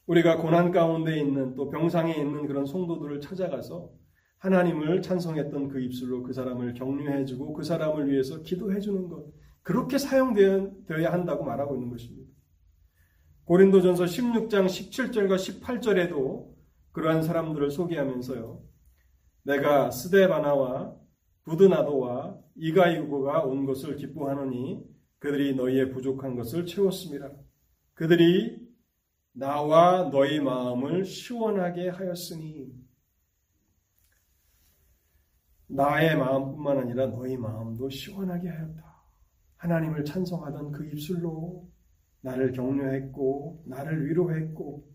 우리가 0.08 0.38
고난 0.38 0.72
가운데 0.72 1.20
있는 1.20 1.53
또 1.55 1.70
병상에 1.70 2.16
있는 2.16 2.47
그런 2.47 2.66
성도들을 2.66 3.22
찾아가서 3.22 3.91
하나님을 4.39 5.01
찬송했던 5.01 5.68
그 5.68 5.82
입술로 5.82 6.24
그 6.24 6.34
사람을 6.34 6.74
격려해주고 6.74 7.53
그 7.53 7.64
사람을 7.64 8.10
위해서 8.10 8.41
기도해주는 8.41 9.08
것 9.10 9.26
그렇게 9.64 9.97
사용되어야 9.97 11.12
한다고 11.12 11.43
말하고 11.43 11.76
있는 11.76 11.89
것입니다. 11.89 12.32
고린도전서 13.45 14.05
16장 14.05 14.66
17절과 14.66 15.36
18절에도 15.36 16.47
그러한 16.91 17.22
사람들을 17.24 17.70
소개하면서요. 17.72 18.62
내가 19.43 19.91
스데바나와 19.91 20.95
부드나도와 21.43 22.38
이가이고가 22.55 23.43
온 23.43 23.66
것을 23.66 23.95
기뻐하노니 23.95 24.84
그들이 25.20 25.55
너희의 25.55 25.91
부족한 25.91 26.36
것을 26.36 26.66
채웠습니다. 26.66 27.32
그들이 27.93 28.66
나와 29.38 30.10
너희 30.10 30.40
마음을 30.40 31.06
시원하게 31.06 31.90
하였으니 31.90 32.74
나의 35.68 36.18
마음뿐만 36.18 36.80
아니라 36.80 37.06
너희 37.06 37.38
마음도 37.38 37.88
시원하게 37.88 38.50
하였다. 38.50 39.04
하나님을 39.58 40.06
찬송하던 40.06 40.72
그 40.72 40.88
입술로 40.88 41.70
나를 42.22 42.52
격려했고 42.52 43.64
나를 43.68 44.08
위로했고 44.08 44.90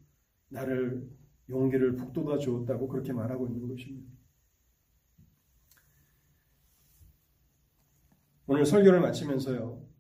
나를 0.49 1.09
용기를 1.49 1.95
북돋아 1.95 2.39
주었다고 2.39 2.89
그렇게 2.89 3.13
말하고 3.13 3.47
있는 3.47 3.69
것입니다. 3.69 4.11
오늘 8.49 8.67
설교를 8.67 9.01
마치면서요. 9.01 9.92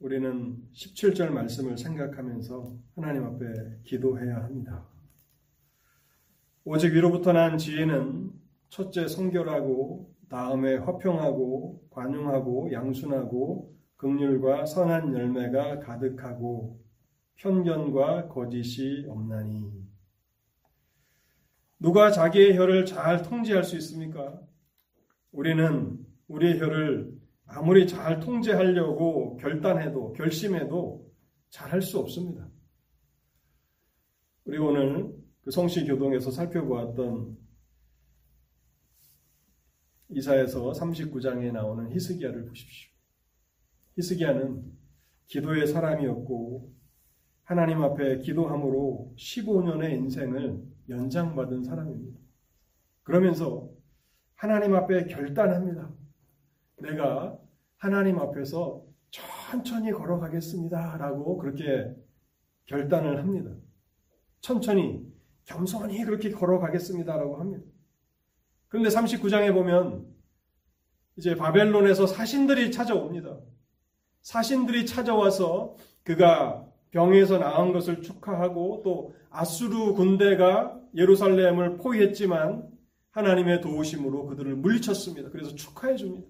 우리는 0.00 0.56
17절 0.72 1.28
말씀을 1.28 1.76
생각하면서 1.76 2.74
하나님 2.96 3.24
앞에 3.24 3.80
기도해야 3.84 4.44
합니다. 4.44 4.86
오직 6.64 6.94
위로부터 6.94 7.32
난 7.32 7.58
지혜는 7.58 8.32
첫째 8.70 9.06
성결하고 9.06 10.14
다음에 10.30 10.76
화평하고 10.76 11.88
관용하고 11.90 12.72
양순하고 12.72 13.76
극률과 13.96 14.64
선한 14.64 15.12
열매가 15.12 15.80
가득하고 15.80 16.80
편견과 17.36 18.28
거짓이 18.28 19.04
없나니 19.06 19.70
누가 21.78 22.10
자기의 22.10 22.56
혀를 22.56 22.86
잘 22.86 23.22
통제할 23.22 23.64
수 23.64 23.76
있습니까? 23.76 24.40
우리는 25.32 25.98
우리의 26.28 26.58
혀를 26.58 27.19
아무리 27.52 27.86
잘 27.86 28.20
통제하려고 28.20 29.36
결단해도 29.36 30.12
결심해도 30.12 31.10
잘 31.50 31.72
할 31.72 31.82
수 31.82 31.98
없습니다. 31.98 32.48
우리 34.44 34.56
오늘 34.58 35.12
그 35.42 35.50
성시 35.50 35.84
교동에서 35.84 36.30
살펴보았던 36.30 37.36
이사에서 40.10 40.72
39장에 40.72 41.52
나오는 41.52 41.90
히스기야를 41.92 42.46
보십시오. 42.46 42.90
히스기야는 43.96 44.62
기도의 45.26 45.66
사람이었고 45.66 46.72
하나님 47.42 47.82
앞에 47.82 48.18
기도함으로 48.18 49.12
15년의 49.16 49.92
인생을 49.92 50.62
연장받은 50.88 51.64
사람입니다. 51.64 52.20
그러면서 53.02 53.68
하나님 54.36 54.74
앞에 54.74 55.06
결단합니다. 55.06 55.92
내가 56.80 57.38
하나님 57.76 58.18
앞에서 58.18 58.82
천천히 59.10 59.92
걸어가겠습니다. 59.92 60.98
라고 60.98 61.38
그렇게 61.38 61.94
결단을 62.66 63.18
합니다. 63.18 63.50
천천히, 64.40 65.04
겸손히 65.44 66.04
그렇게 66.04 66.30
걸어가겠습니다. 66.30 67.16
라고 67.16 67.36
합니다. 67.38 67.64
그런데 68.68 68.88
39장에 68.88 69.52
보면 69.52 70.06
이제 71.16 71.34
바벨론에서 71.34 72.06
사신들이 72.06 72.70
찾아옵니다. 72.70 73.38
사신들이 74.22 74.86
찾아와서 74.86 75.76
그가 76.04 76.66
병에서 76.90 77.38
나은 77.38 77.72
것을 77.72 78.02
축하하고 78.02 78.82
또 78.84 79.14
아수르 79.30 79.94
군대가 79.94 80.78
예루살렘을 80.94 81.76
포위했지만 81.78 82.68
하나님의 83.10 83.60
도우심으로 83.60 84.26
그들을 84.26 84.54
물리쳤습니다. 84.56 85.30
그래서 85.30 85.54
축하해 85.54 85.96
줍니다. 85.96 86.28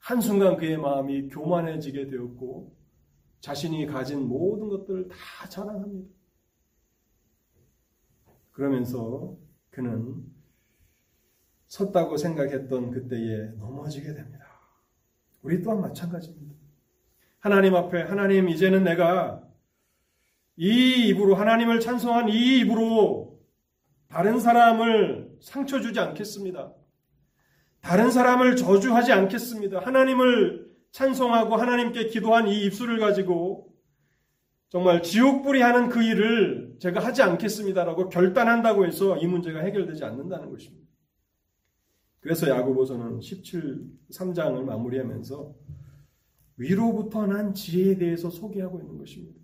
한순간 0.00 0.56
그의 0.56 0.76
마음이 0.76 1.28
교만해지게 1.28 2.08
되었고 2.08 2.74
자신이 3.40 3.86
가진 3.86 4.28
모든 4.28 4.68
것들을 4.68 5.08
다 5.08 5.48
자랑합니다. 5.48 6.10
그러면서 8.52 9.36
그는 9.70 10.24
섰다고 11.66 12.16
생각했던 12.16 12.90
그때에 12.90 13.52
넘어지게 13.58 14.12
됩니다. 14.12 14.46
우리 15.42 15.62
또한 15.62 15.80
마찬가지입니다. 15.80 16.54
하나님 17.38 17.74
앞에 17.74 18.02
하나님 18.02 18.48
이제는 18.48 18.84
내가 18.84 19.42
이 20.56 21.08
입으로 21.08 21.36
하나님을 21.36 21.80
찬송한 21.80 22.28
이 22.28 22.58
입으로 22.58 23.40
다른 24.08 24.40
사람을 24.40 25.38
상처 25.40 25.80
주지 25.80 26.00
않겠습니다. 26.00 26.74
다른 27.80 28.10
사람을 28.10 28.56
저주하지 28.56 29.12
않겠습니다. 29.12 29.80
하나님을 29.80 30.70
찬송하고 30.92 31.56
하나님께 31.56 32.08
기도한 32.08 32.48
이 32.48 32.64
입술을 32.64 32.98
가지고 32.98 33.70
정말 34.68 35.02
지옥불이 35.02 35.60
하는 35.60 35.88
그 35.88 36.02
일을 36.02 36.76
제가 36.78 37.00
하지 37.04 37.22
않겠습니다라고 37.22 38.08
결단한다고 38.08 38.86
해서 38.86 39.16
이 39.16 39.26
문제가 39.26 39.60
해결되지 39.60 40.04
않는다는 40.04 40.50
것입니다. 40.50 40.88
그래서 42.20 42.48
야고보서는 42.48 43.20
17, 43.20 43.82
3장을 44.12 44.62
마무리하면서 44.62 45.54
위로부터 46.58 47.26
난 47.26 47.54
지혜에 47.54 47.96
대해서 47.96 48.30
소개하고 48.30 48.78
있는 48.80 48.98
것입니다. 48.98 49.40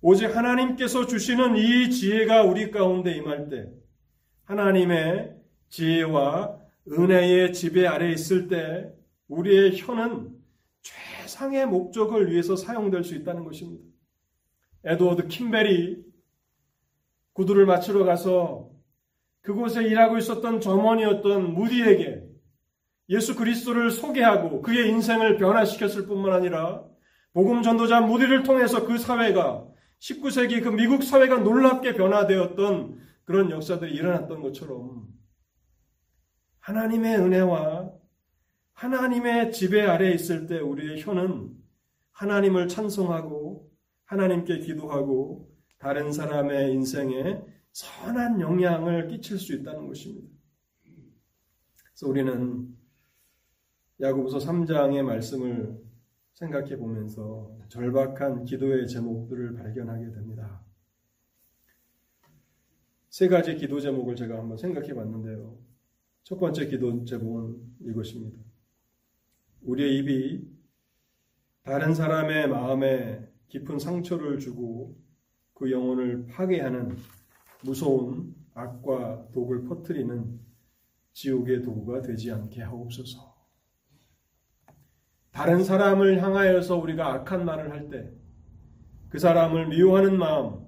오직 0.00 0.34
하나님께서 0.34 1.06
주시는 1.06 1.56
이 1.56 1.90
지혜가 1.90 2.44
우리 2.44 2.70
가운데 2.70 3.14
임할 3.16 3.48
때 3.48 3.70
하나님의 4.44 5.36
지혜와 5.68 6.59
은혜의 6.88 7.52
지배 7.52 7.86
아래 7.86 8.10
있을 8.10 8.48
때 8.48 8.92
우리의 9.28 9.78
혀는 9.78 10.30
최상의 10.82 11.66
목적을 11.66 12.30
위해서 12.30 12.56
사용될 12.56 13.04
수 13.04 13.14
있다는 13.14 13.44
것입니다. 13.44 13.84
에드워드 14.84 15.28
킴베리 15.28 16.04
구두를 17.32 17.66
맞추러 17.66 18.04
가서 18.04 18.70
그곳에 19.42 19.84
일하고 19.84 20.18
있었던 20.18 20.60
점원이었던 20.60 21.54
무디에게 21.54 22.22
예수 23.10 23.34
그리스도를 23.34 23.90
소개하고 23.90 24.62
그의 24.62 24.88
인생을 24.88 25.36
변화시켰을 25.36 26.06
뿐만 26.06 26.32
아니라 26.32 26.84
복음 27.32 27.62
전도자 27.62 28.00
무디를 28.00 28.42
통해서 28.42 28.84
그 28.84 28.98
사회가 28.98 29.66
19세기 30.00 30.62
그 30.62 30.68
미국 30.68 31.02
사회가 31.02 31.38
놀랍게 31.38 31.94
변화되었던 31.94 32.98
그런 33.24 33.50
역사들이 33.50 33.94
일어났던 33.94 34.40
것처럼 34.40 35.06
하나님의 36.60 37.16
은혜와 37.18 37.92
하나님의 38.72 39.52
지배 39.52 39.82
아래 39.82 40.10
있을 40.12 40.46
때 40.46 40.58
우리의 40.58 41.02
혀는 41.02 41.54
하나님을 42.12 42.68
찬송하고 42.68 43.70
하나님께 44.04 44.60
기도하고 44.60 45.50
다른 45.78 46.12
사람의 46.12 46.72
인생에 46.72 47.42
선한 47.72 48.40
영향을 48.40 49.08
끼칠 49.08 49.38
수 49.38 49.54
있다는 49.54 49.86
것입니다. 49.86 50.28
그래서 51.84 52.08
우리는 52.08 52.76
야고보서 54.00 54.38
3장의 54.38 55.02
말씀을 55.02 55.78
생각해 56.32 56.76
보면서 56.78 57.54
절박한 57.68 58.44
기도의 58.44 58.88
제목들을 58.88 59.54
발견하게 59.54 60.10
됩니다. 60.10 60.64
세 63.10 63.28
가지 63.28 63.56
기도 63.56 63.80
제목을 63.80 64.16
제가 64.16 64.38
한번 64.38 64.56
생각해 64.56 64.94
봤는데요. 64.94 65.69
첫 66.24 66.38
번째 66.38 66.66
기도 66.66 67.04
제목은 67.04 67.56
이것입니다. 67.80 68.38
우리의 69.62 69.98
입이 69.98 70.48
다른 71.62 71.94
사람의 71.94 72.48
마음에 72.48 73.28
깊은 73.48 73.78
상처를 73.78 74.38
주고 74.38 74.96
그 75.54 75.70
영혼을 75.70 76.26
파괴하는 76.26 76.96
무서운 77.62 78.34
악과 78.54 79.28
독을 79.32 79.64
퍼뜨리는 79.64 80.40
지옥의 81.12 81.62
도구가 81.62 82.02
되지 82.02 82.30
않게 82.30 82.62
하옵소서. 82.62 83.30
다른 85.32 85.62
사람을 85.62 86.22
향하여서 86.22 86.76
우리가 86.76 87.12
악한 87.14 87.44
말을 87.44 87.70
할 87.70 87.88
때, 87.88 88.10
그 89.08 89.18
사람을 89.18 89.68
미워하는 89.68 90.18
마음, 90.18 90.66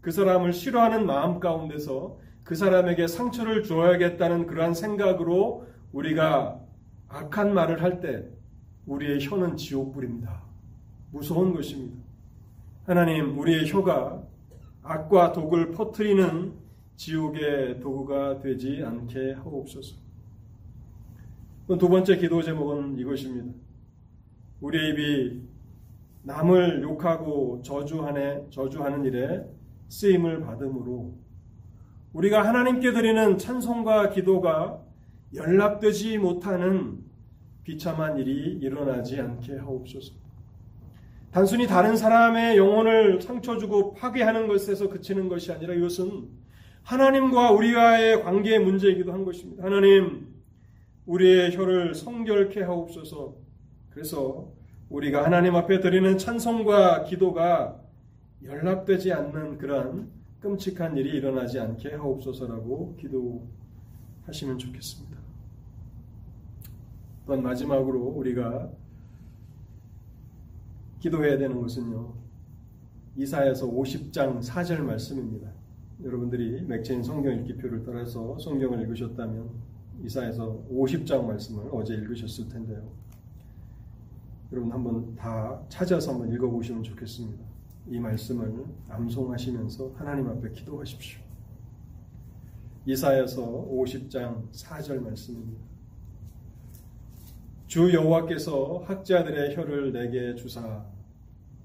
그 0.00 0.10
사람을 0.10 0.52
싫어하는 0.52 1.06
마음 1.06 1.40
가운데서 1.40 2.20
그 2.48 2.54
사람에게 2.54 3.06
상처를 3.08 3.62
주어야겠다는 3.62 4.46
그러한 4.46 4.72
생각으로 4.72 5.66
우리가 5.92 6.58
악한 7.08 7.52
말을 7.52 7.82
할 7.82 8.00
때, 8.00 8.26
우리의 8.86 9.20
혀는 9.20 9.58
지옥불입니다. 9.58 10.44
무서운 11.12 11.52
것입니다. 11.52 11.98
하나님, 12.86 13.38
우리의 13.38 13.70
혀가 13.70 14.22
악과 14.82 15.32
독을 15.32 15.72
퍼뜨리는 15.72 16.54
지옥의 16.96 17.80
도구가 17.80 18.40
되지 18.40 18.82
않게 18.82 19.34
하옵소서. 19.34 19.96
두 21.78 21.86
번째 21.86 22.16
기도 22.16 22.40
제목은 22.40 22.98
이것입니다. 22.98 23.52
우리의 24.62 24.92
입이 24.92 25.42
남을 26.22 26.80
욕하고 26.82 27.60
저주하는 27.62 29.04
일에 29.04 29.44
쓰임을 29.90 30.40
받음으로 30.40 31.27
우리가 32.18 32.44
하나님께 32.44 32.90
드리는 32.92 33.38
찬송과 33.38 34.10
기도가 34.10 34.82
연락되지 35.34 36.18
못하는 36.18 36.98
비참한 37.62 38.18
일이 38.18 38.58
일어나지 38.60 39.20
않게 39.20 39.58
하옵소서. 39.58 40.14
단순히 41.30 41.68
다른 41.68 41.96
사람의 41.96 42.56
영혼을 42.56 43.20
상처 43.20 43.56
주고 43.56 43.94
파괴하는 43.94 44.48
것에서 44.48 44.88
그치는 44.88 45.28
것이 45.28 45.52
아니라 45.52 45.74
이것은 45.74 46.28
하나님과 46.82 47.52
우리와의 47.52 48.24
관계의 48.24 48.58
문제이기도 48.64 49.12
한 49.12 49.24
것입니다. 49.24 49.62
하나님, 49.62 50.26
우리의 51.06 51.54
혀를 51.54 51.94
성결케 51.94 52.62
하옵소서. 52.62 53.36
그래서 53.90 54.50
우리가 54.88 55.24
하나님 55.24 55.54
앞에 55.54 55.78
드리는 55.78 56.18
찬송과 56.18 57.04
기도가 57.04 57.80
연락되지 58.42 59.12
않는 59.12 59.58
그러한 59.58 60.17
끔찍한 60.40 60.96
일이 60.96 61.16
일어나지 61.16 61.58
않게 61.58 61.94
하옵소서라고 61.94 62.96
기도하시면 62.96 64.58
좋겠습니다. 64.58 65.18
또한 67.26 67.42
마지막으로 67.42 68.00
우리가 68.00 68.70
기도해야 71.00 71.38
되는 71.38 71.60
것은요. 71.60 72.14
이사야서 73.16 73.66
50장 73.66 74.40
4절 74.40 74.80
말씀입니다. 74.80 75.52
여러분들이 76.04 76.62
맥체인 76.62 77.02
성경 77.02 77.34
읽기표를 77.34 77.82
따라서 77.84 78.38
성경을 78.38 78.80
읽으셨다면 78.82 79.50
이사야서 80.04 80.66
50장 80.70 81.24
말씀을 81.24 81.68
어제 81.72 81.94
읽으셨을 81.94 82.48
텐데요. 82.48 82.88
여러분 84.52 84.72
한번 84.72 85.14
다 85.16 85.60
찾아서 85.68 86.12
한번 86.12 86.32
읽어보시면 86.32 86.84
좋겠습니다. 86.84 87.47
이 87.90 87.98
말씀을 87.98 88.66
암송하시면서 88.88 89.92
하나님 89.96 90.28
앞에 90.28 90.50
기도하십시오. 90.50 91.20
이사야서 92.84 93.68
50장 93.70 94.50
4절 94.52 95.00
말씀입니다. 95.00 95.62
주 97.66 97.92
여호와께서 97.92 98.84
학자들의 98.86 99.56
혀를 99.56 99.92
내게 99.92 100.34
주사 100.34 100.84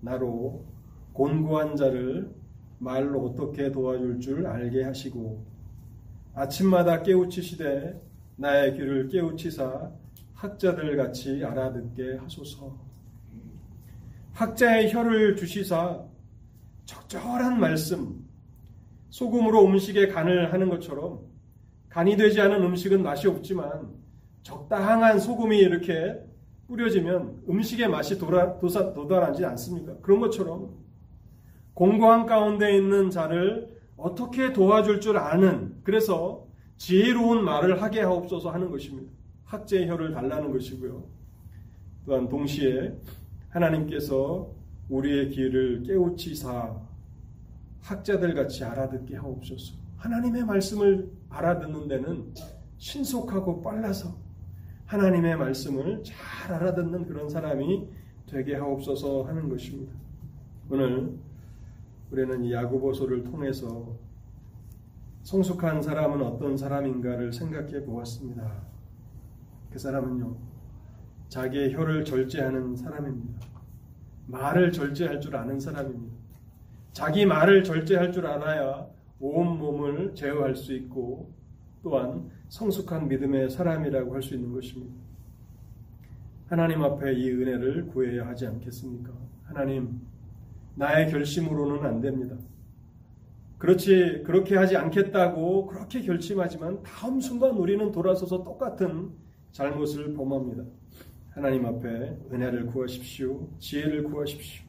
나로 0.02 0.66
곤고한 1.14 1.76
자를 1.76 2.34
말로 2.80 3.26
어떻게 3.26 3.72
도와줄 3.72 4.20
줄 4.20 4.46
알게 4.46 4.84
하시고 4.84 5.46
아침마다 6.34 7.04
깨우치시되 7.04 8.02
나의 8.36 8.74
귀를 8.74 9.08
깨우치사 9.08 9.92
학자들 10.34 10.98
같이 10.98 11.44
알아듣게 11.44 12.18
하소서. 12.18 12.78
학자의 14.34 14.92
혀를 14.92 15.36
주시사 15.36 16.04
적절한 16.86 17.60
말씀, 17.60 18.26
소금으로 19.10 19.66
음식에 19.66 20.08
간을 20.08 20.52
하는 20.54 20.70
것처럼 20.70 21.22
간이 21.90 22.18
되지 22.18 22.42
않은 22.42 22.64
음식은 22.64 23.04
맛이 23.04 23.28
없지만 23.28 23.92
적당한 24.42 25.20
소금이 25.20 25.58
이렇게 25.58 26.20
뿌려지면 26.68 27.44
음식의 27.48 27.88
맛이 27.90 28.18
도라, 28.18 28.58
도사, 28.60 28.94
도달하지 28.94 29.46
않습니까? 29.46 29.98
그런 30.02 30.20
것처럼 30.20 30.72
공고한 31.74 32.26
가운데 32.26 32.76
있는 32.76 33.10
자를 33.10 33.72
어떻게 33.96 34.54
도와줄 34.54 35.02
줄 35.02 35.18
아는 35.18 35.76
그래서 35.84 36.48
지혜로운 36.78 37.44
말을 37.46 37.82
하게 37.82 38.02
하옵소서 38.02 38.50
하는 38.50 38.70
것입니다. 38.70 39.12
학제의 39.46 39.88
혀를 39.88 40.12
달라는 40.12 40.52
것이고요. 40.52 41.04
또한 42.06 42.28
동시에 42.28 42.94
하나님께서 43.50 44.52
우리의 44.90 45.30
귀를 45.30 45.84
깨우치사 45.84 46.76
학자들 47.82 48.34
같이 48.34 48.64
알아듣게 48.64 49.16
하옵소서. 49.16 49.76
하나님의 49.98 50.46
말씀을 50.46 51.10
알아듣는 51.30 51.88
데는 51.88 52.34
신속하고 52.78 53.62
빨라서 53.62 54.16
하나님의 54.86 55.38
말씀을 55.38 56.04
잘 56.04 56.54
알아듣는 56.54 57.06
그런 57.06 57.30
사람이 57.30 57.88
되게 58.28 58.56
하옵소서 58.56 59.24
하는 59.24 59.50
것입니다. 59.50 59.94
오늘 60.70 61.18
우리는 62.12 62.44
이 62.44 62.54
야고보서를 62.54 63.24
통해서 63.24 63.98
성숙한 65.24 65.82
사람은 65.82 66.22
어떤 66.22 66.58
사람인가를 66.58 67.32
생각해 67.32 67.86
보았습니다. 67.86 68.64
그 69.72 69.80
사람은요, 69.80 70.36
자기의 71.30 71.74
혀를 71.74 72.06
절제하는 72.06 72.76
사람입니다. 72.76 73.53
말을 74.28 74.72
절제할 74.72 75.20
줄 75.22 75.36
아는 75.36 75.60
사람입니다. 75.60 76.16
자기 76.92 77.26
말을 77.26 77.64
절제할 77.64 78.12
줄 78.12 78.28
알아야 78.28 78.88
온 79.20 79.58
몸을 79.58 80.16
제어할 80.16 80.56
수 80.56 80.74
있고 80.74 81.32
또한 81.82 82.30
성숙한 82.50 83.08
믿음의 83.08 83.50
사람이라고 83.50 84.14
할 84.14 84.22
수 84.22 84.36
있는 84.36 84.54
것입니다. 84.54 84.94
하나님 86.48 86.84
앞에 86.84 87.14
이 87.14 87.32
은혜를 87.32 87.88
구해야 87.88 88.28
하지 88.28 88.46
않겠습니까? 88.46 89.12
하나님, 89.44 90.02
나의 90.76 91.10
결심으로는 91.10 91.84
안 91.86 92.00
됩니다. 92.00 92.36
그렇지 93.58 94.24
그렇게 94.26 94.56
하지 94.56 94.76
않겠다고 94.76 95.68
그렇게 95.68 96.02
결심하지만 96.02 96.84
다음 96.84 97.20
순간 97.22 97.52
우리는 97.52 97.92
돌아서서 97.92 98.44
똑같은 98.44 99.12
잘못을 99.52 100.14
범합니다. 100.14 100.64
하나님 101.34 101.66
앞에 101.66 101.88
은혜를 102.32 102.68
구하십시오. 102.68 103.50
지혜를 103.60 104.04
구하십시오. 104.04 104.64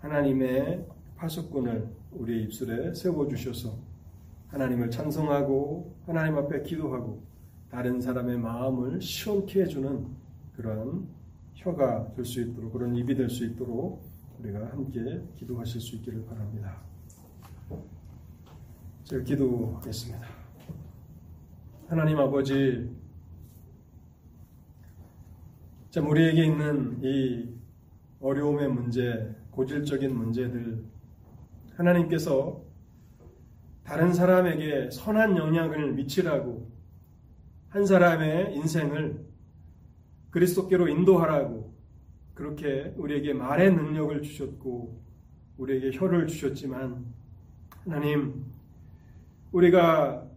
하나님의 0.00 0.86
파수꾼을 1.16 1.88
우리의 2.12 2.44
입술에 2.44 2.94
세워 2.94 3.26
주셔서 3.28 3.76
하나님을 4.48 4.90
찬송하고 4.90 5.94
하나님 6.06 6.36
앞에 6.38 6.62
기도하고 6.62 7.22
다른 7.70 8.00
사람의 8.00 8.38
마음을 8.38 9.00
시원케 9.00 9.62
해주는 9.62 10.06
그런 10.56 11.08
혀가 11.54 12.14
될 12.14 12.24
수 12.24 12.40
있도록 12.40 12.72
그런 12.72 12.94
입이 12.96 13.14
될 13.14 13.28
수 13.28 13.44
있도록 13.44 14.02
우리가 14.38 14.66
함께 14.70 15.22
기도하실 15.36 15.80
수 15.80 15.96
있기를 15.96 16.24
바랍니다. 16.26 16.80
제가 19.04 19.22
기도하겠습니다. 19.24 20.26
하나님 21.88 22.18
아버지, 22.18 22.88
참 25.94 26.10
우리에게 26.10 26.44
있는 26.44 26.98
이 27.04 27.48
어려움의 28.18 28.68
문제, 28.68 29.32
고질적인 29.52 30.12
문제들, 30.12 30.82
하나님께서 31.76 32.64
다른 33.84 34.12
사람에게 34.12 34.90
선한 34.90 35.36
영향을 35.36 35.92
미치라고 35.92 36.68
한 37.68 37.86
사람의 37.86 38.56
인생을 38.56 39.24
그리스도께로 40.32 40.88
인도하라고 40.88 41.72
그렇게 42.34 42.92
우리에게 42.96 43.32
말의 43.32 43.72
능력을 43.72 44.20
주셨고 44.22 45.00
우리에게 45.58 45.96
혀를 45.96 46.26
주셨지만 46.26 47.06
하나님 47.84 48.46
우리가 49.52 50.28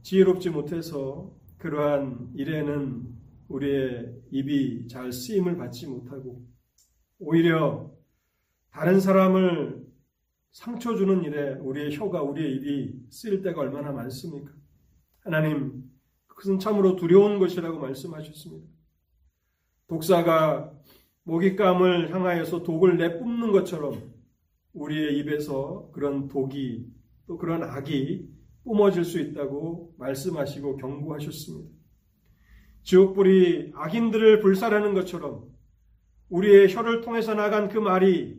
지혜롭지 0.00 0.48
못해서 0.48 1.30
그러한 1.58 2.30
일에는 2.32 3.13
우리의 3.48 4.14
입이 4.30 4.88
잘 4.88 5.12
쓰임을 5.12 5.56
받지 5.56 5.86
못하고 5.86 6.44
오히려 7.18 7.90
다른 8.70 9.00
사람을 9.00 9.84
상처 10.52 10.94
주는 10.94 11.24
일에 11.24 11.54
우리의 11.54 11.96
혀가 11.96 12.22
우리의 12.22 12.56
입이 12.56 13.06
쓰일 13.10 13.42
때가 13.42 13.60
얼마나 13.60 13.92
많습니까? 13.92 14.52
하나님, 15.20 15.84
그것은 16.26 16.58
참으로 16.58 16.96
두려운 16.96 17.38
것이라고 17.38 17.78
말씀하셨습니다. 17.78 18.66
독사가 19.86 20.72
먹잇감을 21.24 22.12
향하여서 22.12 22.62
독을 22.62 22.98
내뿜는 22.98 23.52
것처럼 23.52 24.12
우리의 24.74 25.18
입에서 25.18 25.90
그런 25.92 26.28
독이 26.28 26.86
또 27.26 27.38
그런 27.38 27.62
악이 27.62 28.28
뿜어질 28.64 29.04
수 29.04 29.20
있다고 29.20 29.94
말씀하시고 29.98 30.76
경고하셨습니다. 30.76 31.73
지옥불이 32.84 33.72
악인들을 33.74 34.40
불살하는 34.40 34.94
것처럼 34.94 35.44
우리의 36.28 36.72
혀를 36.72 37.00
통해서 37.00 37.34
나간 37.34 37.68
그 37.68 37.78
말이 37.78 38.38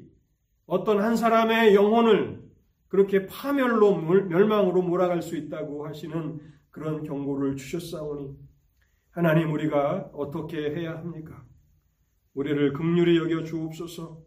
어떤 0.66 1.02
한 1.02 1.16
사람의 1.16 1.76
영혼을 1.76 2.44
그렇게 2.88 3.26
파멸로 3.26 3.98
멸망으로 3.98 4.82
몰아갈 4.82 5.22
수 5.22 5.36
있다고 5.36 5.88
하시는 5.88 6.40
그런 6.72 7.04
경고를 7.04 7.56
주셨사오니 7.56 8.36
하나님 9.12 9.52
우리가 9.54 10.12
어떻게 10.14 10.58
해야 10.76 10.98
합니까? 10.98 11.46
우리를 12.34 12.74
극률히 12.74 13.18
여겨 13.18 13.44
주옵소서. 13.44 14.22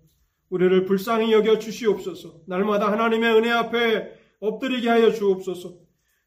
우리를 0.48 0.86
불쌍히 0.86 1.32
여겨 1.32 1.58
주시옵소서. 1.58 2.40
날마다 2.46 2.90
하나님의 2.90 3.34
은혜 3.34 3.50
앞에 3.50 4.12
엎드리게 4.40 4.88
하여 4.88 5.10
주옵소서. 5.12 5.76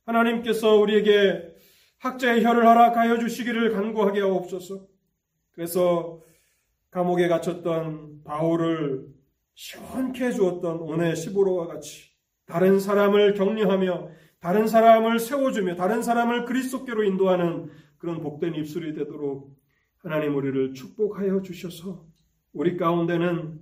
하나님께서 0.06 0.76
우리에게 0.76 1.51
학자의 2.02 2.44
혀를 2.44 2.66
허락하여 2.66 3.20
주시기를 3.20 3.74
간구하게 3.74 4.22
하옵소서. 4.22 4.88
그래서 5.52 6.20
감옥에 6.90 7.28
갇혔던 7.28 8.24
바울을 8.24 9.08
시원케 9.54 10.26
해주었던 10.26 10.80
오늘 10.80 11.16
시보로와 11.16 11.68
같이 11.68 12.10
다른 12.48 12.80
사람을 12.80 13.36
격려하며 13.36 14.10
다른 14.40 14.68
사람을 14.68 15.20
세워주며 15.20 15.76
다른 15.76 16.02
사람을 16.02 16.46
그리스도께로 16.46 17.04
인도하는 17.04 17.70
그런 18.00 18.22
복된 18.22 18.56
입술이 18.56 18.96
되도록 18.96 19.56
하나님 20.00 20.36
우리를 20.36 20.74
축복하여 20.74 21.44
주셔서 21.44 22.04
우리 22.52 22.78
가운데는 22.78 23.60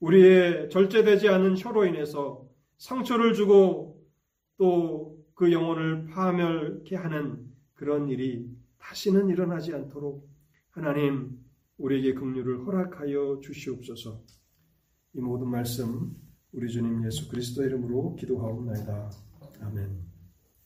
우리의 0.00 0.68
절제되지 0.68 1.30
않은 1.30 1.56
혀로 1.56 1.86
인해서 1.86 2.46
상처를 2.76 3.32
주고 3.32 3.98
또 4.58 5.16
그 5.36 5.52
영혼을 5.52 6.06
파멸케 6.06 6.96
하는 6.96 7.45
그런 7.76 8.08
일이 8.08 8.50
다시는 8.78 9.28
일어나지 9.28 9.72
않도록 9.74 10.28
하나님 10.70 11.38
우리에게 11.78 12.14
긍휼을 12.14 12.66
허락하여 12.66 13.40
주시옵소서. 13.42 14.22
이 15.14 15.20
모든 15.20 15.48
말씀 15.48 16.14
우리 16.52 16.70
주님 16.70 17.04
예수 17.04 17.28
그리스도 17.28 17.62
이름으로 17.64 18.16
기도하옵나이다. 18.16 19.10
아멘. 19.60 20.15